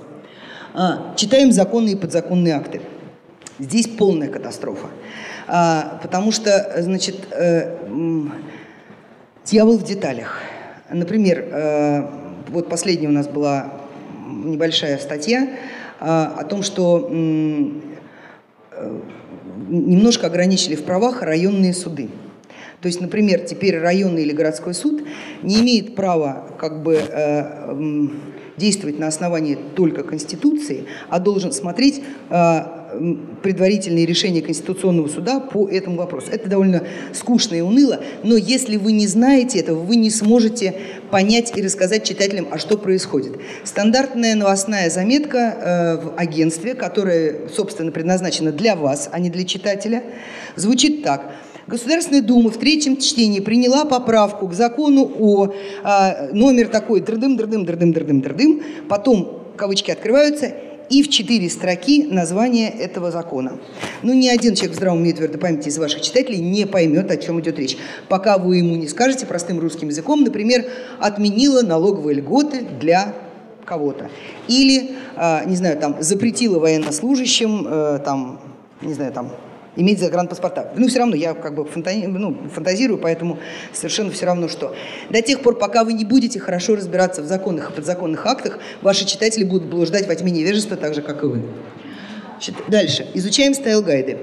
А, 0.72 1.14
читаем 1.16 1.50
законные 1.50 1.96
и 1.96 1.98
подзаконные 1.98 2.54
акты. 2.54 2.80
Здесь 3.58 3.88
полная 3.88 4.28
катастрофа. 4.28 4.86
А, 5.54 5.98
потому 6.02 6.32
что, 6.32 6.76
значит, 6.78 7.28
э, 7.30 7.76
дьявол 9.44 9.76
в 9.76 9.84
деталях. 9.84 10.40
Например, 10.88 11.46
э, 11.46 12.08
вот 12.48 12.70
последняя 12.70 13.08
у 13.08 13.12
нас 13.12 13.28
была 13.28 13.70
небольшая 14.26 14.96
статья 14.96 15.50
а, 16.00 16.34
о 16.38 16.44
том, 16.44 16.62
что 16.62 17.06
э, 17.06 17.66
немножко 19.68 20.28
ограничили 20.28 20.74
в 20.74 20.84
правах 20.84 21.20
районные 21.20 21.74
суды. 21.74 22.08
То 22.80 22.86
есть, 22.86 23.02
например, 23.02 23.40
теперь 23.40 23.78
районный 23.78 24.22
или 24.22 24.32
городской 24.32 24.72
суд 24.72 25.06
не 25.42 25.60
имеет 25.60 25.94
права 25.94 26.46
как 26.58 26.82
бы 26.82 26.98
действовать 28.56 28.98
на 28.98 29.06
основании 29.08 29.58
только 29.76 30.02
Конституции, 30.02 30.86
а 31.10 31.20
должен 31.20 31.52
смотреть 31.52 32.02
предварительные 33.42 34.06
решения 34.06 34.42
Конституционного 34.42 35.08
суда 35.08 35.40
по 35.40 35.68
этому 35.68 35.96
вопросу. 35.96 36.28
Это 36.30 36.48
довольно 36.48 36.82
скучно 37.12 37.54
и 37.54 37.60
уныло, 37.60 38.00
но 38.22 38.36
если 38.36 38.76
вы 38.76 38.92
не 38.92 39.06
знаете 39.06 39.58
этого, 39.58 39.80
вы 39.80 39.96
не 39.96 40.10
сможете 40.10 40.74
понять 41.10 41.52
и 41.56 41.62
рассказать 41.62 42.04
читателям, 42.04 42.48
а 42.50 42.58
что 42.58 42.76
происходит. 42.76 43.38
Стандартная 43.64 44.34
новостная 44.34 44.90
заметка 44.90 45.38
э, 45.38 45.96
в 46.04 46.14
агентстве, 46.16 46.74
которая, 46.74 47.48
собственно, 47.48 47.92
предназначена 47.92 48.52
для 48.52 48.76
вас, 48.76 49.08
а 49.12 49.18
не 49.18 49.30
для 49.30 49.44
читателя, 49.44 50.02
звучит 50.56 51.02
так. 51.02 51.32
Государственная 51.66 52.22
Дума 52.22 52.50
в 52.50 52.58
третьем 52.58 52.96
чтении 52.96 53.40
приняла 53.40 53.84
поправку 53.84 54.48
к 54.48 54.52
закону 54.52 55.10
о 55.18 55.54
а, 55.84 56.28
номер 56.32 56.68
такой 56.68 57.00
дрдым, 57.00 57.36
дрдым, 57.36 57.64
дрдым, 57.64 57.92
дрдым, 57.92 58.20
дрдым, 58.20 58.62
потом 58.88 59.42
кавычки 59.56 59.90
открываются, 59.90 60.52
и 60.92 61.02
в 61.02 61.08
четыре 61.08 61.48
строки 61.48 62.04
название 62.04 62.68
этого 62.68 63.10
закона. 63.10 63.58
Ну, 64.02 64.12
ни 64.12 64.28
один 64.28 64.54
человек 64.54 64.74
в 64.74 64.76
здравом 64.76 64.98
уме 65.00 65.10
и 65.10 65.12
твердой 65.14 65.40
памяти 65.40 65.68
из 65.68 65.78
ваших 65.78 66.02
читателей 66.02 66.38
не 66.38 66.66
поймет, 66.66 67.10
о 67.10 67.16
чем 67.16 67.40
идет 67.40 67.58
речь, 67.58 67.78
пока 68.08 68.36
вы 68.36 68.58
ему 68.58 68.76
не 68.76 68.86
скажете 68.88 69.24
простым 69.24 69.58
русским 69.58 69.88
языком, 69.88 70.22
например, 70.22 70.66
отменила 71.00 71.62
налоговые 71.62 72.16
льготы 72.16 72.66
для 72.78 73.14
кого-то. 73.64 74.10
Или, 74.48 74.90
э, 75.16 75.46
не 75.46 75.56
знаю, 75.56 75.78
там, 75.78 75.96
запретила 76.00 76.58
военнослужащим, 76.58 77.66
э, 77.66 77.98
там, 78.04 78.40
не 78.82 78.92
знаю, 78.92 79.12
там, 79.12 79.32
иметь 79.76 79.98
загранпаспорта. 79.98 80.72
Ну, 80.76 80.88
все 80.88 80.98
равно, 80.98 81.16
я 81.16 81.34
как 81.34 81.54
бы 81.54 81.64
фантази... 81.64 82.06
ну, 82.06 82.36
фантазирую, 82.52 82.98
поэтому 82.98 83.38
совершенно 83.72 84.10
все 84.10 84.26
равно 84.26 84.48
что. 84.48 84.74
До 85.10 85.22
тех 85.22 85.40
пор, 85.40 85.58
пока 85.58 85.84
вы 85.84 85.92
не 85.92 86.04
будете 86.04 86.38
хорошо 86.40 86.76
разбираться 86.76 87.22
в 87.22 87.26
законных 87.26 87.70
и 87.70 87.72
подзаконных 87.72 88.26
актах, 88.26 88.58
ваши 88.82 89.06
читатели 89.06 89.44
будут 89.44 89.68
блуждать 89.68 90.06
во 90.06 90.14
тьме 90.14 90.30
невежества, 90.30 90.76
так 90.76 90.94
же, 90.94 91.02
как 91.02 91.22
и 91.22 91.26
вы. 91.26 91.42
Значит, 92.32 92.56
дальше. 92.68 93.06
Изучаем 93.14 93.54
style 93.54 93.81
guide 93.81 94.07
ы. 94.07 94.18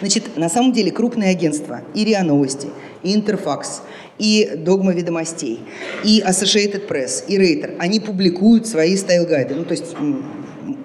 Значит, 0.00 0.36
на 0.36 0.48
самом 0.48 0.72
деле 0.72 0.90
крупные 0.90 1.30
агентства, 1.30 1.82
и 1.94 2.04
РИА 2.04 2.24
Новости, 2.24 2.68
и 3.04 3.14
Интерфакс, 3.14 3.82
и 4.18 4.52
Догма 4.56 4.92
Ведомостей, 4.92 5.60
и 6.04 6.20
Associated 6.26 6.88
Press, 6.88 7.24
и 7.28 7.38
Рейтер, 7.38 7.74
они 7.78 8.00
публикуют 8.00 8.66
свои 8.66 8.96
style 8.96 9.20
guide 9.20 9.44
ы. 9.44 9.54
Ну, 9.54 9.64
то 9.64 9.72
есть 9.72 9.94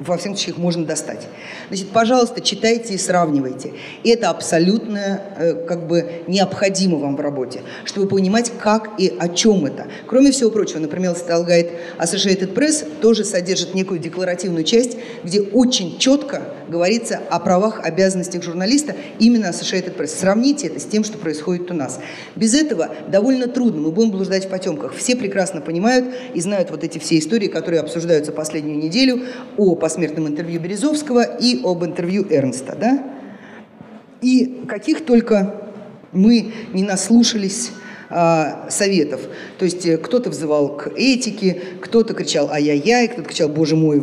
во 0.07 0.17
всем 0.17 0.35
случае 0.35 0.53
их 0.53 0.59
можно 0.59 0.85
достать. 0.85 1.27
Значит, 1.67 1.89
пожалуйста, 1.89 2.41
читайте 2.41 2.93
и 2.93 2.97
сравнивайте. 2.97 3.73
Это 4.03 4.29
абсолютно 4.29 5.21
э, 5.37 5.53
как 5.67 5.87
бы 5.87 6.23
необходимо 6.27 6.97
вам 6.97 7.15
в 7.15 7.21
работе, 7.21 7.61
чтобы 7.85 8.07
понимать, 8.07 8.51
как 8.59 8.99
и 8.99 9.15
о 9.19 9.29
чем 9.29 9.65
это. 9.65 9.87
Кроме 10.07 10.31
всего 10.31 10.49
прочего, 10.49 10.79
например, 10.79 11.11
Style 11.11 11.47
Guide 11.47 11.71
Associated 11.99 12.53
Press 12.53 12.85
тоже 13.01 13.23
содержит 13.23 13.73
некую 13.73 13.99
декларативную 13.99 14.63
часть, 14.63 14.97
где 15.23 15.41
очень 15.41 15.97
четко 15.99 16.41
говорится 16.67 17.21
о 17.29 17.39
правах, 17.39 17.79
обязанностях 17.83 18.43
журналиста 18.43 18.95
именно 19.19 19.47
Associated 19.47 19.95
Press. 19.95 20.07
Сравните 20.07 20.67
это 20.67 20.79
с 20.79 20.85
тем, 20.85 21.03
что 21.03 21.17
происходит 21.17 21.71
у 21.71 21.73
нас. 21.73 21.99
Без 22.35 22.53
этого 22.53 22.89
довольно 23.07 23.47
трудно, 23.47 23.81
мы 23.81 23.91
будем 23.91 24.11
блуждать 24.11 24.45
в 24.45 24.49
потемках. 24.49 24.93
Все 24.93 25.15
прекрасно 25.15 25.61
понимают 25.61 26.13
и 26.33 26.41
знают 26.41 26.71
вот 26.71 26.83
эти 26.83 26.99
все 26.99 27.17
истории, 27.19 27.47
которые 27.47 27.81
обсуждаются 27.81 28.31
последнюю 28.31 28.77
неделю 28.77 29.23
о 29.57 29.75
посмертном 29.75 30.27
интервью 30.27 30.59
Березовского 30.59 31.23
и 31.23 31.61
об 31.63 31.83
интервью 31.83 32.25
Эрнста. 32.29 32.75
Да? 32.79 33.03
И 34.21 34.63
каких 34.67 35.05
только 35.05 35.63
мы 36.11 36.53
не 36.73 36.83
наслушались 36.83 37.71
советов. 38.69 39.21
То 39.57 39.65
есть 39.65 39.85
э, 39.85 39.97
кто-то 39.97 40.29
взывал 40.29 40.77
к 40.77 40.91
этике, 40.95 41.61
кто-то 41.81 42.13
кричал 42.13 42.49
«ай-яй-яй», 42.49 43.09
кто-то 43.09 43.27
кричал 43.27 43.49
«боже 43.49 43.75
мой, 43.75 44.01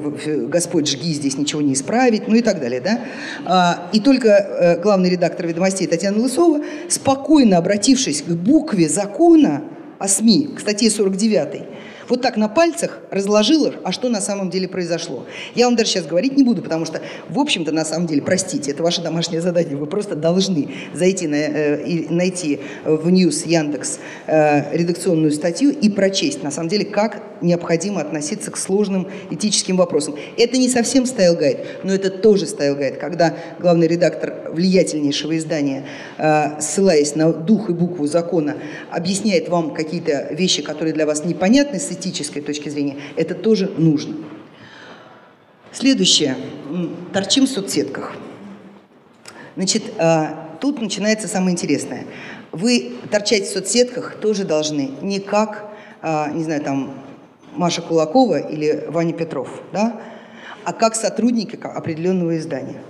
Господь, 0.48 0.88
жги, 0.88 1.12
здесь 1.14 1.38
ничего 1.38 1.62
не 1.62 1.72
исправить», 1.72 2.28
ну 2.28 2.34
и 2.34 2.42
так 2.42 2.60
далее. 2.60 2.80
Да? 2.80 3.00
А, 3.46 3.90
и 3.92 4.00
только 4.00 4.28
э, 4.28 4.82
главный 4.82 5.08
редактор 5.08 5.46
«Ведомостей» 5.46 5.86
Татьяна 5.86 6.20
Лысова, 6.20 6.60
спокойно 6.88 7.56
обратившись 7.56 8.22
к 8.22 8.28
букве 8.28 8.88
закона 8.88 9.62
о 9.98 10.06
СМИ, 10.06 10.50
к 10.56 10.60
статье 10.60 10.90
49, 10.90 11.62
вот 12.08 12.22
так 12.22 12.36
на 12.36 12.48
пальцах 12.48 13.00
разложил 13.10 13.66
их, 13.66 13.74
а 13.84 13.92
что 13.92 14.08
на 14.08 14.20
самом 14.20 14.50
деле 14.50 14.68
произошло. 14.68 15.24
Я 15.54 15.66
вам 15.66 15.76
даже 15.76 15.90
сейчас 15.90 16.06
говорить 16.06 16.36
не 16.36 16.42
буду, 16.42 16.62
потому 16.62 16.84
что, 16.84 17.00
в 17.28 17.38
общем-то, 17.38 17.72
на 17.72 17.84
самом 17.84 18.06
деле, 18.06 18.22
простите, 18.22 18.70
это 18.70 18.82
ваше 18.82 19.02
домашнее 19.02 19.40
задание, 19.40 19.76
вы 19.76 19.86
просто 19.86 20.14
должны 20.14 20.68
зайти 20.92 21.26
на, 21.26 21.36
э, 21.36 21.84
и 21.84 22.08
найти 22.12 22.60
в 22.84 23.08
News 23.08 23.48
Яндекс 23.48 23.98
э, 24.26 24.76
редакционную 24.76 25.32
статью 25.32 25.70
и 25.70 25.88
прочесть, 25.88 26.42
на 26.42 26.50
самом 26.50 26.68
деле, 26.68 26.84
как 26.84 27.22
необходимо 27.40 28.00
относиться 28.00 28.50
к 28.50 28.56
сложным 28.56 29.08
этическим 29.30 29.76
вопросам. 29.76 30.16
Это 30.36 30.56
не 30.56 30.68
совсем 30.68 31.04
style 31.04 31.29
guide, 31.29 31.58
но 31.84 31.92
это 31.92 32.10
тоже 32.10 32.46
style 32.46 32.69
guide, 32.69 32.96
когда 32.96 33.34
главный 33.60 33.86
редактор 33.86 34.50
влиятельнейшего 34.52 35.36
издания, 35.36 35.84
э, 36.18 36.60
ссылаясь 36.60 37.14
на 37.14 37.32
дух 37.32 37.70
и 37.70 37.72
букву 37.72 38.06
закона, 38.06 38.56
объясняет 38.90 39.48
вам 39.48 39.74
какие-то 39.74 40.28
вещи, 40.30 40.62
которые 40.62 40.94
для 40.94 41.06
вас 41.06 41.24
непонятны 41.24 41.78
этической 41.94 42.42
точки 42.42 42.68
зрения, 42.68 42.98
это 43.16 43.34
тоже 43.34 43.70
нужно. 43.76 44.16
Следующее. 45.72 46.36
Торчим 47.12 47.46
в 47.46 47.48
соцсетках. 47.48 48.14
Значит, 49.56 49.82
э, 49.98 50.26
тут 50.60 50.80
начинается 50.80 51.28
самое 51.28 51.52
интересное. 51.52 52.06
Вы 52.52 52.94
торчать 53.10 53.44
в 53.44 53.52
соцсетках 53.52 54.16
тоже 54.20 54.44
должны 54.44 54.90
не 55.02 55.20
как, 55.20 55.70
э, 56.02 56.32
не 56.32 56.44
знаю, 56.44 56.62
там, 56.62 56.94
Маша 57.56 57.82
Кулакова 57.82 58.38
или 58.38 58.84
Ваня 58.88 59.12
Петров, 59.12 59.62
да, 59.72 60.00
а 60.64 60.72
как 60.72 60.94
сотрудники 60.94 61.58
определенного 61.62 62.36
издания. 62.38 62.80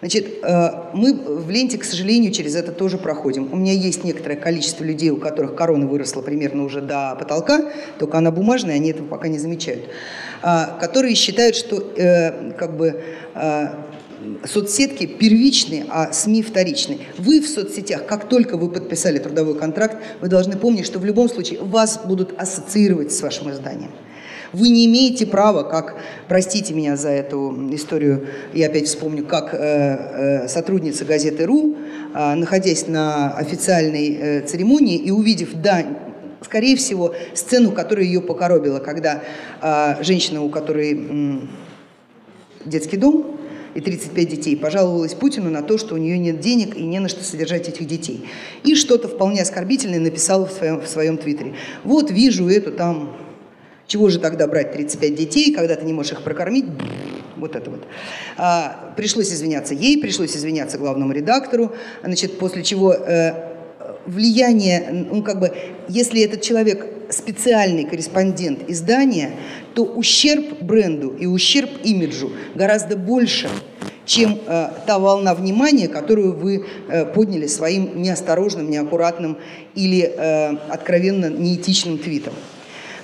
Значит, 0.00 0.26
э, 0.42 0.70
мы 0.94 1.14
в 1.14 1.48
ленте, 1.50 1.78
к 1.78 1.84
сожалению, 1.84 2.32
через 2.32 2.56
это 2.56 2.72
тоже 2.72 2.98
проходим. 2.98 3.52
У 3.52 3.56
меня 3.56 3.72
есть 3.72 4.04
некоторое 4.04 4.36
количество 4.36 4.84
людей, 4.84 5.10
у 5.10 5.16
которых 5.16 5.54
корона 5.54 5.86
выросла 5.86 6.22
примерно 6.22 6.64
уже 6.64 6.80
до 6.80 7.16
потолка, 7.18 7.72
только 7.98 8.18
она 8.18 8.30
бумажная, 8.30 8.74
они 8.74 8.90
этого 8.90 9.06
пока 9.06 9.28
не 9.28 9.38
замечают, 9.38 9.84
а, 10.42 10.78
которые 10.80 11.14
считают, 11.14 11.54
что 11.54 11.76
э, 11.96 12.52
как 12.52 12.76
бы 12.76 13.00
э, 13.34 13.66
соцсетки 14.44 15.06
первичные, 15.06 15.86
а 15.88 16.12
СМИ 16.12 16.42
вторичные. 16.42 16.98
Вы 17.18 17.40
в 17.40 17.48
соцсетях, 17.48 18.06
как 18.06 18.28
только 18.28 18.56
вы 18.56 18.70
подписали 18.70 19.18
трудовой 19.18 19.56
контракт, 19.56 19.96
вы 20.20 20.28
должны 20.28 20.56
помнить, 20.56 20.86
что 20.86 20.98
в 20.98 21.04
любом 21.04 21.28
случае 21.28 21.60
вас 21.60 22.00
будут 22.04 22.38
ассоциировать 22.40 23.12
с 23.12 23.20
вашим 23.22 23.50
изданием. 23.50 23.90
Вы 24.52 24.68
не 24.68 24.84
имеете 24.84 25.26
права, 25.26 25.62
как, 25.62 25.96
простите 26.28 26.74
меня 26.74 26.96
за 26.96 27.08
эту 27.08 27.70
историю, 27.72 28.26
я 28.52 28.66
опять 28.66 28.86
вспомню, 28.86 29.24
как 29.24 29.54
э, 29.54 29.58
э, 29.58 30.48
сотрудница 30.48 31.06
газеты 31.06 31.46
«Ру», 31.46 31.74
э, 32.14 32.34
находясь 32.34 32.86
на 32.86 33.32
официальной 33.32 34.14
э, 34.14 34.40
церемонии 34.42 34.98
и 34.98 35.10
увидев, 35.10 35.54
да, 35.54 35.86
скорее 36.42 36.76
всего, 36.76 37.14
сцену, 37.32 37.72
которая 37.72 38.04
ее 38.04 38.20
покоробила, 38.20 38.78
когда 38.78 39.22
э, 39.62 40.02
женщина, 40.04 40.42
у 40.42 40.50
которой 40.50 41.00
э, 41.00 41.38
детский 42.66 42.98
дом, 42.98 43.38
и 43.74 43.80
35 43.80 44.28
детей, 44.28 44.54
пожаловалась 44.54 45.14
Путину 45.14 45.48
на 45.48 45.62
то, 45.62 45.78
что 45.78 45.94
у 45.94 45.96
нее 45.96 46.18
нет 46.18 46.40
денег 46.40 46.76
и 46.76 46.82
не 46.82 46.98
на 46.98 47.08
что 47.08 47.24
содержать 47.24 47.70
этих 47.70 47.86
детей. 47.86 48.28
И 48.64 48.74
что-то 48.74 49.08
вполне 49.08 49.40
оскорбительное 49.40 49.98
написала 49.98 50.44
в 50.44 50.52
своем, 50.52 50.82
в 50.82 50.86
своем 50.86 51.16
твиттере. 51.16 51.54
Вот 51.82 52.10
вижу 52.10 52.50
эту 52.50 52.70
там 52.70 53.16
чего 53.92 54.08
же 54.08 54.18
тогда 54.18 54.46
брать 54.46 54.72
35 54.72 55.14
детей, 55.14 55.52
когда 55.52 55.76
ты 55.76 55.84
не 55.84 55.92
можешь 55.92 56.12
их 56.12 56.22
прокормить? 56.22 56.64
Вот 57.36 57.54
это 57.54 57.70
вот. 57.70 57.84
А, 58.38 58.94
пришлось 58.96 59.30
извиняться 59.30 59.74
ей, 59.74 60.00
пришлось 60.00 60.34
извиняться 60.34 60.78
главному 60.78 61.12
редактору, 61.12 61.72
значит, 62.02 62.38
после 62.38 62.62
чего 62.62 62.94
э, 62.94 63.34
влияние, 64.06 65.06
ну 65.10 65.22
как 65.22 65.40
бы, 65.40 65.52
если 65.90 66.22
этот 66.22 66.40
человек 66.40 66.86
специальный 67.10 67.84
корреспондент 67.84 68.60
издания, 68.66 69.32
то 69.74 69.84
ущерб 69.84 70.62
бренду 70.62 71.10
и 71.10 71.26
ущерб 71.26 71.68
имиджу 71.84 72.32
гораздо 72.54 72.96
больше, 72.96 73.50
чем 74.06 74.38
э, 74.46 74.68
та 74.86 74.98
волна 74.98 75.34
внимания, 75.34 75.88
которую 75.88 76.34
вы 76.34 76.64
э, 76.88 77.04
подняли 77.04 77.46
своим 77.46 78.00
неосторожным, 78.00 78.70
неаккуратным 78.70 79.36
или 79.74 80.00
э, 80.00 80.56
откровенно 80.70 81.26
неэтичным 81.26 81.98
твитом. 81.98 82.32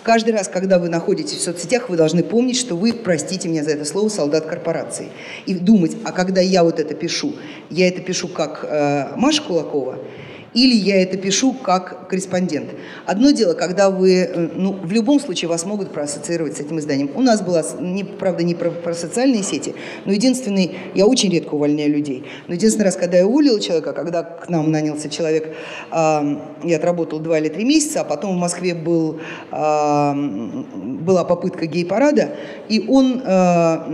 Каждый 0.09 0.31
раз, 0.31 0.49
когда 0.49 0.79
вы 0.79 0.89
находитесь 0.89 1.37
в 1.37 1.43
соцсетях, 1.43 1.91
вы 1.91 1.99
должны 1.99 2.23
помнить, 2.23 2.57
что 2.57 2.77
вы, 2.77 2.95
простите 2.95 3.47
меня 3.47 3.63
за 3.63 3.73
это 3.73 3.85
слово, 3.85 4.09
солдат 4.09 4.47
корпорации. 4.47 5.09
И 5.45 5.53
думать, 5.53 5.99
а 6.03 6.13
когда 6.13 6.41
я 6.41 6.65
вот 6.65 6.81
это 6.81 6.95
пишу, 6.95 7.35
я 7.69 7.89
это 7.89 8.01
пишу 8.01 8.29
как 8.29 8.65
э, 8.67 9.13
Маша 9.17 9.43
Кулакова– 9.43 9.99
или 10.55 10.75
я 10.75 11.03
это 11.03 11.17
пишу 11.17 11.53
как 11.53 12.09
корреспондент. 12.09 12.71
Одно 13.07 13.31
дело, 13.31 13.55
когда 13.55 13.91
вы, 13.91 14.13
э, 14.15 14.49
ну, 14.55 14.73
в 14.73 14.93
любом 14.93 15.21
случае 15.21 15.49
вас 15.49 15.65
могут 15.67 15.93
проассоциировать 15.93 16.57
с 16.57 16.61
этим 16.61 16.79
изданием. 16.79 17.11
У 17.15 17.21
нас 17.21 17.43
была, 17.43 17.63
не, 17.81 18.05
правда, 18.05 18.43
не 18.43 18.55
про, 18.55 18.71
про 18.71 18.95
социальные 18.95 19.43
сети, 19.43 19.75
но 20.05 20.13
единственный, 20.13 20.77
я 20.95 21.07
очень 21.07 21.31
редко 21.31 21.55
увольняю 21.55 21.93
людей, 21.93 22.25
но 22.47 22.55
единственный 22.55 22.85
раз, 22.85 22.97
когда 22.97 23.19
я 23.19 23.27
уволила 23.27 23.61
человека, 23.61 23.93
когда 23.93 24.23
к 24.23 24.49
нам 24.49 24.71
нанялся 24.71 25.09
человек, 25.11 25.55
э, 25.93 26.37
я 26.65 26.77
отработал 26.77 27.21
два 27.21 27.39
или 27.39 27.49
три 27.49 27.65
месяца, 27.65 28.01
а 28.01 28.05
потом 28.05 28.35
в 28.35 28.39
Москве 28.39 28.75
был, 28.75 29.21
э, 29.53 30.13
была 30.15 31.25
попытка 31.25 31.67
гей-парада, 31.67 32.31
и 32.69 32.87
он 32.89 33.23
э, 33.25 33.85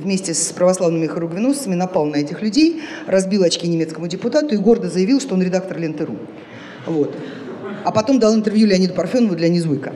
вместе 0.00 0.34
с 0.34 0.52
православными 0.52 1.06
хоругвеносцами 1.06 1.74
напал 1.74 2.06
на 2.06 2.16
этих 2.16 2.40
людей, 2.42 2.82
разбил 3.06 3.42
очки 3.42 3.66
немецкому 3.66 4.06
депутату 4.06 4.54
и 4.54 4.56
гордо 4.56 4.88
заявил, 4.88 5.20
что 5.20 5.34
он 5.34 5.42
редактор 5.42 5.78
ленты 5.78 6.03
РУ. 6.04 6.16
Вот. 6.86 7.14
А 7.84 7.92
потом 7.92 8.18
дал 8.18 8.34
интервью 8.34 8.66
Леониду 8.66 8.94
Парфенову 8.94 9.34
для 9.34 9.48
Ньюзвыка 9.48 9.92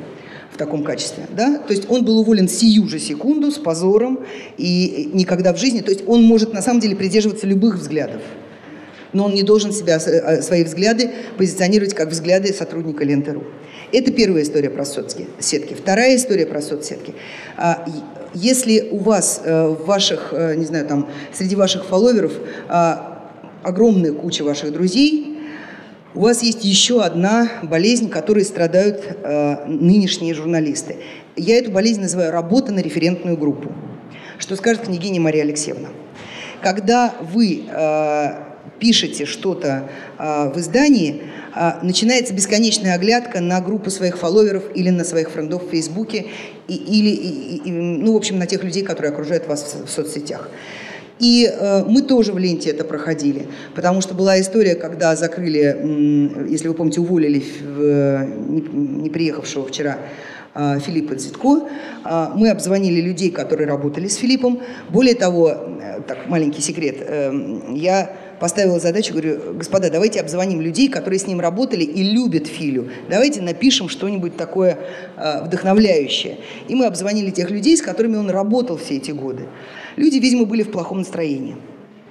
в 0.52 0.56
таком 0.56 0.82
качестве. 0.82 1.26
Да? 1.30 1.58
То 1.58 1.72
есть 1.72 1.90
он 1.90 2.04
был 2.04 2.18
уволен 2.18 2.48
сию 2.48 2.88
же 2.88 2.98
секунду 2.98 3.50
с 3.50 3.58
позором 3.58 4.20
и 4.56 5.10
никогда 5.12 5.52
в 5.52 5.58
жизни. 5.58 5.80
То 5.80 5.90
есть 5.90 6.04
он 6.06 6.22
может 6.22 6.52
на 6.52 6.62
самом 6.62 6.80
деле 6.80 6.96
придерживаться 6.96 7.46
любых 7.46 7.76
взглядов. 7.76 8.22
Но 9.12 9.26
он 9.26 9.34
не 9.34 9.42
должен 9.42 9.72
себя, 9.72 9.96
э, 9.96 10.42
свои 10.42 10.64
взгляды 10.64 11.10
позиционировать 11.38 11.94
как 11.94 12.10
взгляды 12.10 12.52
сотрудника 12.52 13.04
Ленты.ру. 13.04 13.44
Это 13.90 14.12
первая 14.12 14.42
история 14.42 14.68
про 14.68 14.84
соцсетки. 14.84 15.74
Вторая 15.74 16.16
история 16.16 16.44
про 16.44 16.60
соцсетки. 16.60 17.14
А, 17.56 17.86
если 18.34 18.88
у 18.90 18.98
вас, 18.98 19.40
э, 19.44 19.68
в 19.68 19.86
ваших, 19.86 20.28
э, 20.32 20.54
не 20.56 20.66
знаю, 20.66 20.86
там, 20.86 21.08
среди 21.32 21.56
ваших 21.56 21.86
фолловеров 21.86 22.32
а, 22.68 23.30
огромная 23.62 24.12
куча 24.12 24.42
ваших 24.42 24.72
друзей, 24.72 25.37
у 26.18 26.22
вас 26.22 26.42
есть 26.42 26.64
еще 26.64 27.00
одна 27.04 27.48
болезнь, 27.62 28.10
которой 28.10 28.44
страдают 28.44 29.04
э, 29.06 29.66
нынешние 29.66 30.34
журналисты. 30.34 30.96
Я 31.36 31.58
эту 31.58 31.70
болезнь 31.70 32.00
называю 32.00 32.32
работа 32.32 32.72
на 32.72 32.80
референтную 32.80 33.36
группу. 33.36 33.70
Что 34.36 34.56
скажет 34.56 34.82
княгиня 34.86 35.20
Мария 35.20 35.44
Алексеевна? 35.44 35.90
Когда 36.60 37.14
вы 37.20 37.62
э, 37.70 38.30
пишете 38.80 39.26
что-то 39.26 39.90
э, 40.18 40.52
в 40.52 40.58
издании, 40.58 41.22
э, 41.54 41.72
начинается 41.82 42.34
бесконечная 42.34 42.94
оглядка 42.94 43.40
на 43.40 43.60
группу 43.60 43.88
своих 43.88 44.18
фолловеров 44.18 44.64
или 44.74 44.90
на 44.90 45.04
своих 45.04 45.30
френдов 45.30 45.68
в 45.68 45.70
Фейсбуке, 45.70 46.26
и, 46.66 46.74
или, 46.74 47.10
и, 47.10 47.56
и, 47.68 47.70
ну, 47.70 48.14
в 48.14 48.16
общем, 48.16 48.40
на 48.40 48.48
тех 48.48 48.64
людей, 48.64 48.82
которые 48.82 49.12
окружают 49.12 49.46
вас 49.46 49.72
в, 49.72 49.86
в 49.86 49.88
соцсетях. 49.88 50.50
И 51.18 51.50
э, 51.50 51.84
мы 51.84 52.02
тоже 52.02 52.32
в 52.32 52.38
ленте 52.38 52.70
это 52.70 52.84
проходили, 52.84 53.48
потому 53.74 54.00
что 54.00 54.14
была 54.14 54.40
история, 54.40 54.74
когда 54.76 55.16
закрыли, 55.16 55.76
э, 55.76 56.46
если 56.48 56.68
вы 56.68 56.74
помните, 56.74 57.00
уволили 57.00 57.42
э, 57.42 58.24
не, 58.48 58.60
не 59.02 59.10
приехавшего 59.10 59.66
вчера 59.66 59.98
э, 60.54 60.78
Филиппа 60.78 61.16
Дзитко. 61.16 61.68
Э, 62.04 62.28
мы 62.34 62.50
обзвонили 62.50 63.00
людей, 63.00 63.30
которые 63.30 63.66
работали 63.66 64.06
с 64.06 64.16
Филиппом. 64.16 64.60
Более 64.90 65.16
того, 65.16 65.50
э, 65.50 66.00
так 66.06 66.28
маленький 66.28 66.62
секрет, 66.62 66.96
я 67.70 68.12
поставила 68.38 68.78
задачу, 68.78 69.14
говорю, 69.14 69.54
господа, 69.54 69.90
давайте 69.90 70.20
обзвоним 70.20 70.60
людей, 70.60 70.88
которые 70.88 71.18
с 71.18 71.26
ним 71.26 71.40
работали 71.40 71.82
и 71.82 72.04
любят 72.04 72.46
Филю. 72.46 72.88
Давайте 73.10 73.42
напишем 73.42 73.88
что-нибудь 73.88 74.36
такое 74.36 74.78
вдохновляющее. 75.16 76.36
И 76.68 76.76
мы 76.76 76.86
обзвонили 76.86 77.30
тех 77.30 77.50
людей, 77.50 77.76
с 77.76 77.82
которыми 77.82 78.14
он 78.14 78.30
работал 78.30 78.76
все 78.76 78.98
эти 78.98 79.10
годы. 79.10 79.46
Люди, 79.98 80.18
видимо, 80.18 80.44
были 80.44 80.62
в 80.62 80.70
плохом 80.70 80.98
настроении 80.98 81.56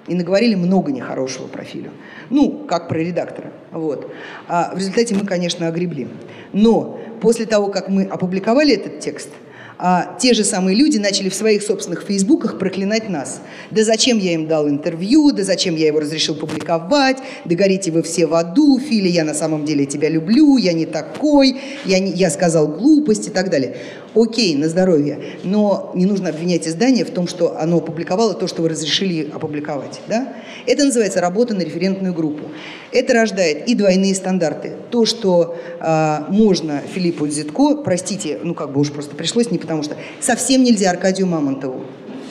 и 0.08 0.14
наговорили 0.14 0.56
много 0.56 0.92
нехорошего 0.92 1.48
про 1.48 1.64
Филю. 1.64 1.92
Ну, 2.30 2.66
как 2.68 2.90
про 2.90 2.98
редактора. 2.98 3.54
Вот. 3.72 4.12
А 4.50 4.76
в 4.76 4.78
результате 4.78 5.16
мы, 5.16 5.26
конечно, 5.26 5.70
огребли. 5.70 6.10
Но 6.52 7.00
после 7.22 7.46
того, 7.46 7.68
как 7.68 7.88
мы 7.88 8.04
опубликовали 8.04 8.74
этот 8.74 9.00
текст– 9.00 9.30
а 9.80 10.18
те 10.20 10.34
же 10.34 10.44
самые 10.44 10.76
люди 10.76 10.98
начали 10.98 11.30
в 11.30 11.36
своих 11.36 11.62
собственных 11.62 12.02
фейсбуках 12.02 12.58
проклинать 12.58 13.10
нас. 13.10 13.42
Да 13.70 13.84
зачем 13.84 14.18
я 14.18 14.34
им 14.34 14.48
дал 14.48 14.68
интервью, 14.68 15.32
да 15.32 15.44
зачем 15.44 15.76
я 15.76 15.88
его 15.88 16.00
разрешил 16.00 16.36
публиковать, 16.36 17.18
да 17.46 17.56
горите 17.56 17.92
вы 17.92 18.02
все 18.02 18.26
в 18.26 18.34
аду, 18.34 18.80
Фили, 18.80 19.08
я 19.08 19.24
на 19.24 19.36
самом 19.36 19.66
деле 19.66 19.86
тебя 19.86 20.10
люблю, 20.10 20.58
я 20.58 20.74
не 20.74 20.88
такой, 20.88 21.58
я, 21.86 22.00
не, 22.00 22.12
я 22.12 22.32
сказал 22.32 22.68
глупость 22.68 23.28
и 23.28 23.32
так 23.32 23.52
далее. 23.52 23.78
Окей, 24.18 24.56
на 24.56 24.68
здоровье, 24.68 25.20
но 25.44 25.92
не 25.94 26.08
нужно 26.08 26.30
обвинять 26.30 26.68
издание 26.68 27.06
в 27.06 27.12
том, 27.12 27.28
что 27.28 27.60
оно 27.60 27.78
опубликовало 27.78 28.34
то, 28.34 28.48
что 28.48 28.64
вы 28.64 28.70
разрешили 28.70 29.30
опубликовать. 29.32 30.02
Да? 30.08 30.34
Это 30.66 30.86
называется 30.86 31.22
работа 31.22 31.54
на 31.54 31.62
референтную 31.62 32.16
группу. 32.16 32.46
Это 32.92 33.14
рождает 33.14 33.68
и 33.68 33.76
двойные 33.76 34.16
стандарты. 34.16 34.74
То, 34.90 35.06
что 35.06 35.56
э, 35.80 36.20
можно 36.30 36.82
Филиппу 36.82 37.28
Зитко, 37.28 37.76
простите, 37.76 38.40
ну 38.44 38.56
как 38.56 38.74
бы 38.74 38.82
уж 38.82 38.92
просто 38.92 39.16
пришлось, 39.16 39.52
не 39.52 39.60
потому 39.60 39.84
что 39.84 39.96
совсем 40.20 40.64
нельзя 40.64 40.90
Аркадию 40.90 41.28
Мамонтову. 41.28 41.84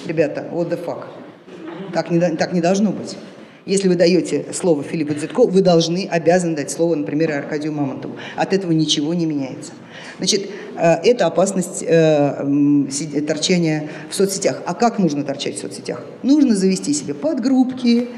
Ребята, 0.07 0.49
what 0.53 0.69
the 0.69 0.85
fuck. 0.85 1.05
Так 1.93 2.11
не, 2.11 2.19
так 2.19 2.53
не 2.53 2.61
должно 2.61 2.91
быть. 2.91 3.17
Если 3.65 3.89
вы 3.89 3.97
даете 3.97 4.47
слово 4.53 4.85
Филиппу 4.85 5.15
Дзитко, 5.15 5.45
вы 5.45 5.61
должны, 5.61 6.09
обязаны 6.09 6.55
дать 6.55 6.71
слово, 6.71 6.95
например, 6.95 7.33
Аркадию 7.33 7.73
Мамонтову. 7.73 8.17
От 8.37 8.53
этого 8.53 8.71
ничего 8.71 9.13
не 9.13 9.27
меняется. 9.27 9.73
Значит, 10.19 10.49
это 10.79 11.27
опасность 11.27 11.83
э, 11.87 12.45
торчания 13.27 13.89
в 14.11 14.15
соцсетях. 14.15 14.63
А 14.67 14.75
как 14.75 14.99
нужно 14.99 15.25
торчать 15.25 15.57
в 15.57 15.61
соцсетях? 15.61 16.03
Нужно 16.23 16.55
завести 16.55 16.93
себе 16.93 17.15
подгруппки, 17.15 18.09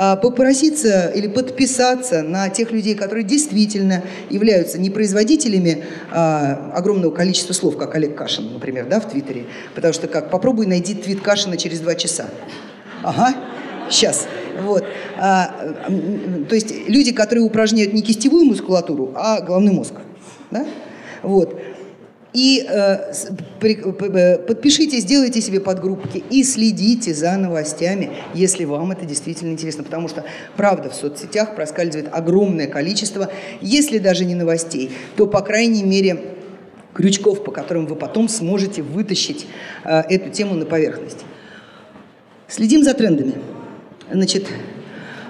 а, 0.00 0.14
попроситься 0.14 1.08
или 1.08 1.26
подписаться 1.26 2.22
на 2.22 2.50
тех 2.50 2.70
людей, 2.70 2.94
которые 2.94 3.24
действительно 3.24 4.04
являются 4.30 4.78
не 4.78 4.90
производителями 4.90 5.84
а, 6.12 6.70
огромного 6.72 7.10
количества 7.10 7.52
слов, 7.52 7.76
как 7.76 7.96
Олег 7.96 8.14
Кашин, 8.14 8.52
например, 8.52 8.86
да, 8.88 9.00
в 9.00 9.10
Твиттере. 9.10 9.46
Потому 9.74 9.92
что 9.92 10.06
как, 10.06 10.30
попробуй 10.30 10.66
найди 10.66 10.94
твит 10.94 11.20
Кашина 11.20 11.56
через 11.56 11.80
два 11.80 11.96
часа. 11.96 12.26
Ага, 13.02 13.34
сейчас. 13.90 14.28
Вот. 14.62 14.84
А, 15.18 15.74
то 16.48 16.54
есть 16.54 16.88
люди, 16.88 17.12
которые 17.12 17.42
упражняют 17.44 17.92
не 17.92 18.02
кистевую 18.02 18.44
мускулатуру, 18.44 19.12
а 19.16 19.40
головной 19.40 19.74
мозг. 19.74 19.94
Да? 20.52 20.64
Вот. 21.24 21.60
И 22.34 22.66
э, 22.68 23.12
э, 23.62 24.38
подпишите, 24.38 24.98
сделайте 25.00 25.40
себе 25.40 25.60
подгруппки 25.60 26.22
и 26.30 26.44
следите 26.44 27.14
за 27.14 27.36
новостями, 27.38 28.10
если 28.34 28.64
вам 28.64 28.92
это 28.92 29.06
действительно 29.06 29.52
интересно. 29.52 29.82
Потому 29.82 30.08
что, 30.08 30.24
правда, 30.56 30.90
в 30.90 30.94
соцсетях 30.94 31.56
проскальзывает 31.56 32.10
огромное 32.12 32.66
количество, 32.66 33.30
если 33.62 33.98
даже 33.98 34.26
не 34.26 34.34
новостей, 34.34 34.90
то, 35.16 35.26
по 35.26 35.40
крайней 35.40 35.84
мере, 35.84 36.34
крючков, 36.92 37.44
по 37.44 37.50
которым 37.50 37.86
вы 37.86 37.96
потом 37.96 38.28
сможете 38.28 38.82
вытащить 38.82 39.46
э, 39.84 40.00
эту 40.10 40.28
тему 40.30 40.54
на 40.54 40.66
поверхность. 40.66 41.24
Следим 42.46 42.84
за 42.84 42.92
трендами. 42.92 43.34
Значит, 44.12 44.48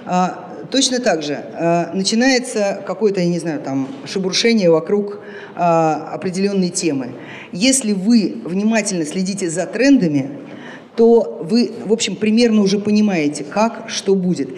э, 0.05 0.27
точно 0.71 0.99
так 0.99 1.23
же 1.23 1.33
э, 1.33 1.93
начинается 1.93 2.81
какое-то, 2.85 3.19
я 3.19 3.27
не 3.27 3.39
знаю, 3.39 3.59
там, 3.61 3.87
шебуршение 4.05 4.69
вокруг 4.69 5.19
а, 5.55 6.11
определенные 6.13 6.69
темы. 6.69 7.11
Если 7.51 7.93
вы 7.93 8.37
внимательно 8.45 9.05
следите 9.05 9.49
за 9.49 9.65
трендами, 9.65 10.29
то 10.95 11.39
вы, 11.41 11.71
в 11.85 11.91
общем, 11.91 12.15
примерно 12.15 12.61
уже 12.61 12.79
понимаете, 12.79 13.43
как, 13.43 13.85
что 13.89 14.15
будет. 14.15 14.49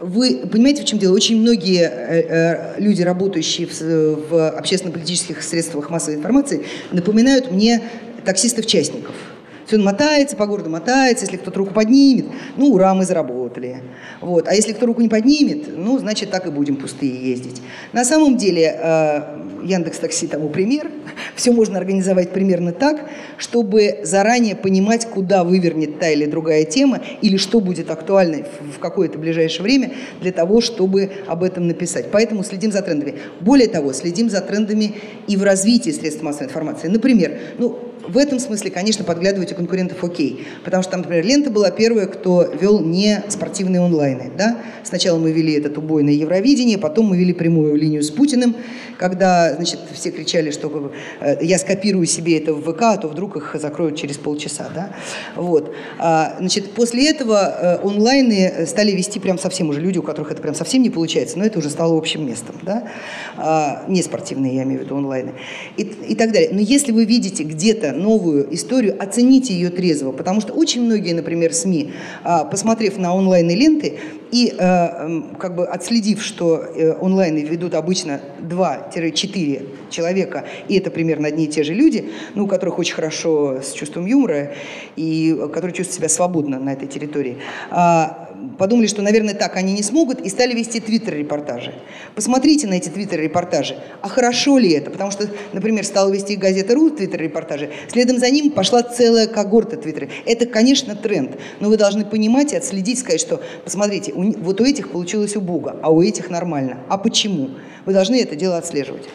Вы 0.00 0.38
понимаете, 0.50 0.82
в 0.82 0.86
чем 0.86 0.98
дело? 0.98 1.14
Очень 1.14 1.40
многие 1.40 1.82
э, 1.82 2.76
э, 2.78 2.80
люди, 2.80 3.02
работающие 3.02 3.66
в, 3.66 4.30
в 4.30 4.48
общественно-политических 4.50 5.42
средствах 5.42 5.90
массовой 5.90 6.16
информации, 6.16 6.64
напоминают 6.90 7.52
мне 7.52 7.82
таксистов-частников– 8.24 9.14
все 9.70 9.76
он 9.76 9.84
мотается 9.84 10.34
по 10.34 10.46
городу, 10.46 10.68
мотается. 10.68 11.24
Если 11.24 11.36
кто-то 11.36 11.60
руку 11.60 11.72
поднимет, 11.72 12.26
ну, 12.56 12.72
ура, 12.72 12.92
мы 12.92 13.04
заработали. 13.04 13.76
Вот. 14.20 14.48
А 14.48 14.54
если 14.54 14.72
кто 14.72 14.84
руку 14.86 15.00
не 15.00 15.08
поднимет, 15.08 15.68
ну, 15.76 15.96
значит, 15.96 16.32
так 16.32 16.44
и 16.46 16.50
будем 16.50 16.74
пустые 16.74 17.30
ездить. 17.30 17.62
На 17.92 18.04
самом 18.04 18.36
деле, 18.36 18.76
э, 18.76 19.20
Яндекс 19.62 19.98
Такси 19.98 20.26
тому 20.26 20.48
пример. 20.48 20.90
Все 21.36 21.52
можно 21.52 21.78
организовать 21.78 22.30
примерно 22.32 22.72
так, 22.72 23.08
чтобы 23.38 24.00
заранее 24.02 24.56
понимать, 24.56 25.06
куда 25.06 25.44
вывернет 25.44 26.00
та 26.00 26.10
или 26.10 26.26
другая 26.26 26.64
тема, 26.64 27.00
или 27.22 27.36
что 27.36 27.60
будет 27.60 27.92
актуально 27.92 28.38
в 28.74 28.80
какое-то 28.80 29.20
ближайшее 29.20 29.62
время 29.62 29.92
для 30.20 30.32
того, 30.32 30.60
чтобы 30.60 31.12
об 31.28 31.44
этом 31.44 31.68
написать. 31.68 32.06
Поэтому 32.10 32.42
следим 32.42 32.72
за 32.72 32.82
трендами. 32.82 33.14
Более 33.40 33.68
того, 33.68 33.92
следим 33.92 34.30
за 34.30 34.40
трендами 34.40 34.96
и 35.28 35.36
в 35.36 35.44
развитии 35.44 35.90
средств 35.90 36.24
массовой 36.24 36.48
информации. 36.48 36.88
Например, 36.88 37.38
ну, 37.58 37.89
в 38.10 38.18
этом 38.18 38.40
смысле, 38.40 38.70
конечно, 38.70 39.04
подглядывать 39.04 39.52
у 39.52 39.54
конкурентов 39.54 40.02
окей. 40.02 40.46
Потому 40.64 40.82
что 40.82 40.92
там, 40.92 41.02
например, 41.02 41.24
Лента 41.24 41.50
была 41.50 41.70
первая, 41.70 42.06
кто 42.06 42.42
вел 42.42 42.80
не 42.80 43.22
спортивные 43.28 43.80
онлайны. 43.80 44.32
Да? 44.36 44.58
Сначала 44.82 45.18
мы 45.18 45.30
вели 45.30 45.52
этот 45.52 45.78
убойное 45.78 46.14
Евровидение, 46.14 46.78
потом 46.78 47.06
мы 47.06 47.16
вели 47.16 47.32
прямую 47.32 47.76
линию 47.76 48.02
с 48.02 48.10
Путиным, 48.10 48.56
когда 48.98 49.54
значит, 49.54 49.78
все 49.94 50.10
кричали, 50.10 50.50
что 50.50 50.92
э, 51.20 51.36
я 51.40 51.58
скопирую 51.58 52.06
себе 52.06 52.38
это 52.38 52.52
в 52.52 52.62
ВК, 52.62 52.82
а 52.82 52.96
то 52.96 53.08
вдруг 53.08 53.36
их 53.36 53.56
закроют 53.60 53.96
через 53.96 54.18
полчаса. 54.18 54.68
Да? 54.74 54.90
Вот. 55.36 55.72
А, 55.98 56.36
значит, 56.38 56.72
после 56.72 57.08
этого 57.08 57.78
э, 57.82 57.86
онлайны 57.86 58.66
стали 58.66 58.90
вести 58.90 59.20
прям 59.20 59.38
совсем 59.38 59.68
уже 59.70 59.80
люди, 59.80 59.98
у 59.98 60.02
которых 60.02 60.32
это 60.32 60.42
прям 60.42 60.54
совсем 60.54 60.82
не 60.82 60.90
получается, 60.90 61.38
но 61.38 61.44
это 61.44 61.58
уже 61.60 61.70
стало 61.70 61.96
общим 61.96 62.26
местом. 62.26 62.56
Да? 62.62 62.88
А, 63.36 63.84
не 63.88 64.02
спортивные, 64.02 64.56
я 64.56 64.64
имею 64.64 64.80
в 64.80 64.84
виду 64.84 64.96
онлайны. 64.96 65.32
И, 65.76 65.82
и 65.82 66.14
так 66.14 66.32
далее. 66.32 66.50
Но 66.52 66.60
если 66.60 66.92
вы 66.92 67.04
видите 67.04 67.44
где-то 67.44 67.92
новую 68.00 68.52
историю, 68.54 68.96
оцените 69.00 69.54
ее 69.54 69.70
трезво, 69.70 70.12
потому 70.12 70.40
что 70.40 70.52
очень 70.52 70.82
многие, 70.82 71.12
например, 71.12 71.52
СМИ, 71.52 71.92
а, 72.24 72.44
посмотрев 72.44 72.98
на 72.98 73.14
онлайн-ленты 73.14 73.98
и 74.30 74.54
э, 74.56 75.22
как 75.38 75.54
бы 75.54 75.66
отследив, 75.66 76.22
что 76.22 76.56
э, 76.56 76.96
онлайны 77.00 77.40
ведут 77.40 77.74
обычно 77.74 78.20
2-4 78.40 79.90
человека, 79.90 80.44
и 80.68 80.78
это 80.78 80.90
примерно 80.90 81.28
одни 81.28 81.44
и 81.44 81.48
те 81.48 81.62
же 81.62 81.74
люди, 81.74 82.10
ну, 82.34 82.44
у 82.44 82.46
которых 82.46 82.78
очень 82.78 82.94
хорошо 82.94 83.60
с 83.62 83.72
чувством 83.72 84.06
юмора 84.06 84.52
и 84.96 85.36
которые 85.52 85.74
чувствуют 85.74 85.96
себя 85.96 86.08
свободно 86.08 86.58
на 86.58 86.72
этой 86.72 86.88
территории, 86.88 87.38
а, 87.70 88.30
подумали, 88.58 88.86
что, 88.86 89.02
наверное, 89.02 89.34
так 89.34 89.56
они 89.56 89.72
не 89.72 89.82
смогут, 89.82 90.20
и 90.20 90.28
стали 90.28 90.54
вести 90.54 90.80
твиттер-репортажи. 90.80 91.74
Посмотрите 92.14 92.66
на 92.66 92.74
эти 92.74 92.88
твиттер-репортажи. 92.88 93.76
А 94.00 94.08
хорошо 94.08 94.58
ли 94.58 94.70
это? 94.70 94.90
Потому 94.90 95.10
что, 95.10 95.28
например, 95.52 95.84
стала 95.84 96.10
вести 96.10 96.36
газета 96.36 96.74
«Ру» 96.74 96.90
твиттер-репортажи, 96.90 97.70
следом 97.88 98.18
за 98.18 98.30
ним 98.30 98.50
пошла 98.50 98.82
целая 98.82 99.26
когорта 99.26 99.76
твиттера. 99.76 100.08
Это, 100.26 100.46
конечно, 100.46 100.94
тренд, 100.94 101.38
но 101.60 101.68
вы 101.68 101.76
должны 101.76 102.04
понимать 102.04 102.52
и 102.52 102.56
отследить, 102.56 102.98
сказать, 102.98 103.20
что, 103.20 103.40
посмотрите, 103.64 104.12
у, 104.20 104.32
вот 104.40 104.60
у 104.60 104.64
этих 104.64 104.90
получилось 104.90 105.36
убого, 105.36 105.76
а 105.82 105.90
у 105.90 106.02
этих 106.02 106.30
нормально. 106.30 106.78
А 106.88 106.98
почему? 106.98 107.50
Вы 107.86 107.92
должны 107.92 108.20
это 108.20 108.36
дело 108.36 108.58
отслеживать. 108.58 109.08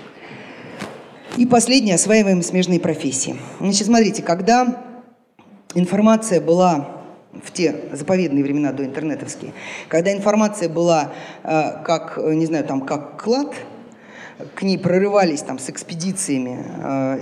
И 1.37 1.45
последнее, 1.45 1.95
осваиваем 1.95 2.41
смежные 2.41 2.79
профессии. 2.79 3.35
Значит, 3.59 3.87
смотрите, 3.87 4.23
когда 4.23 4.83
информация 5.73 6.39
была 6.39 6.89
в 7.43 7.51
те 7.51 7.75
заповедные 7.91 8.43
времена 8.43 8.71
до 8.71 8.85
интернетовские, 8.85 9.53
когда 9.89 10.13
информация 10.13 10.69
была 10.69 11.11
э, 11.43 11.83
как, 11.83 12.17
не 12.17 12.45
знаю, 12.45 12.63
там, 12.63 12.81
как 12.81 13.21
клад, 13.21 13.53
к 14.55 14.63
ней 14.63 14.77
прорывались 14.77 15.41
там 15.41 15.59
с 15.59 15.69
экспедициями 15.69 16.65
э, 16.77 17.19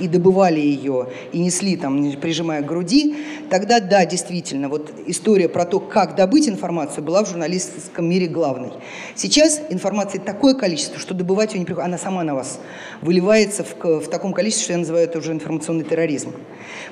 и, 0.00 0.04
и 0.04 0.08
добывали 0.08 0.60
ее, 0.60 1.08
и 1.32 1.40
несли 1.40 1.76
там, 1.76 2.12
прижимая 2.12 2.62
к 2.62 2.66
груди, 2.66 3.16
тогда 3.50 3.80
да, 3.80 4.06
действительно, 4.06 4.68
вот 4.68 4.92
история 5.06 5.48
про 5.48 5.64
то, 5.64 5.80
как 5.80 6.14
добыть 6.14 6.48
информацию, 6.48 7.02
была 7.02 7.24
в 7.24 7.28
журналистском 7.28 8.08
мире 8.08 8.28
главной. 8.28 8.70
Сейчас 9.16 9.62
информации 9.68 10.18
такое 10.18 10.54
количество, 10.54 11.00
что 11.00 11.12
добывать 11.12 11.54
ее 11.54 11.58
не 11.58 11.64
приходится, 11.64 11.88
она 11.88 11.98
сама 11.98 12.22
на 12.22 12.34
вас 12.34 12.60
выливается 13.02 13.64
в, 13.64 14.00
в 14.00 14.08
таком 14.08 14.32
количестве, 14.32 14.64
что 14.64 14.72
я 14.74 14.78
называю 14.78 15.04
это 15.04 15.18
уже 15.18 15.32
информационный 15.32 15.84
терроризм. 15.84 16.32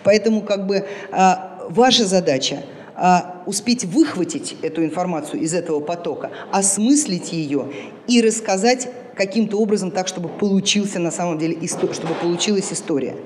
Поэтому 0.03 0.43
как 0.43 0.67
бы 0.67 0.85
э, 1.13 1.35
ваша 1.69 2.05
задача– 2.05 2.65
а, 2.95 3.43
успеть 3.47 3.85
выхватить 3.85 4.57
эту 4.63 4.85
информацию 4.85 5.41
из 5.41 5.55
этого 5.55 5.81
потока, 5.81 6.31
осмыслить 6.53 7.33
ее 7.33 7.73
и 8.07 8.21
рассказать 8.21 8.89
каким-то 9.15 9.59
образом 9.59 9.91
так, 9.91 10.09
чтобы 10.09 10.29
получился 10.29 10.99
на 10.99 11.11
самом 11.11 11.39
деле, 11.39 11.67
чтобы 11.67 12.15
получилась 12.21 12.73
история. 12.73 13.17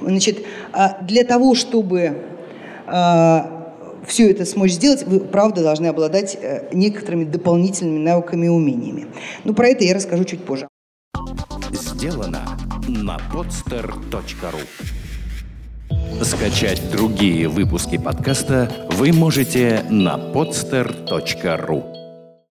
Значит, 0.00 0.44
а, 0.72 0.98
для 1.02 1.24
того, 1.24 1.54
чтобы 1.54 2.22
а, 2.86 3.62
все 4.06 4.30
это 4.30 4.44
смочь 4.44 4.72
сделать, 4.72 5.04
вы, 5.06 5.20
правда, 5.20 5.62
должны 5.62 5.86
обладать 5.86 6.36
э, 6.40 6.68
некоторыми 6.72 7.24
дополнительными 7.24 7.98
навыками 7.98 8.46
и 8.46 8.48
умениями. 8.48 9.06
Но 9.44 9.54
про 9.54 9.68
это 9.68 9.84
я 9.84 9.94
расскажу 9.94 10.24
чуть 10.24 10.44
позже. 10.44 10.68
Сделано 11.72 12.58
на 12.88 13.18
podster.ru 13.32 14.60
Скачать 16.24 16.90
другие 16.90 17.48
выпуски 17.48 17.98
подкаста 17.98 18.70
вы 18.90 19.12
можете 19.12 19.84
на 19.88 20.16
podster.ru 20.16 22.01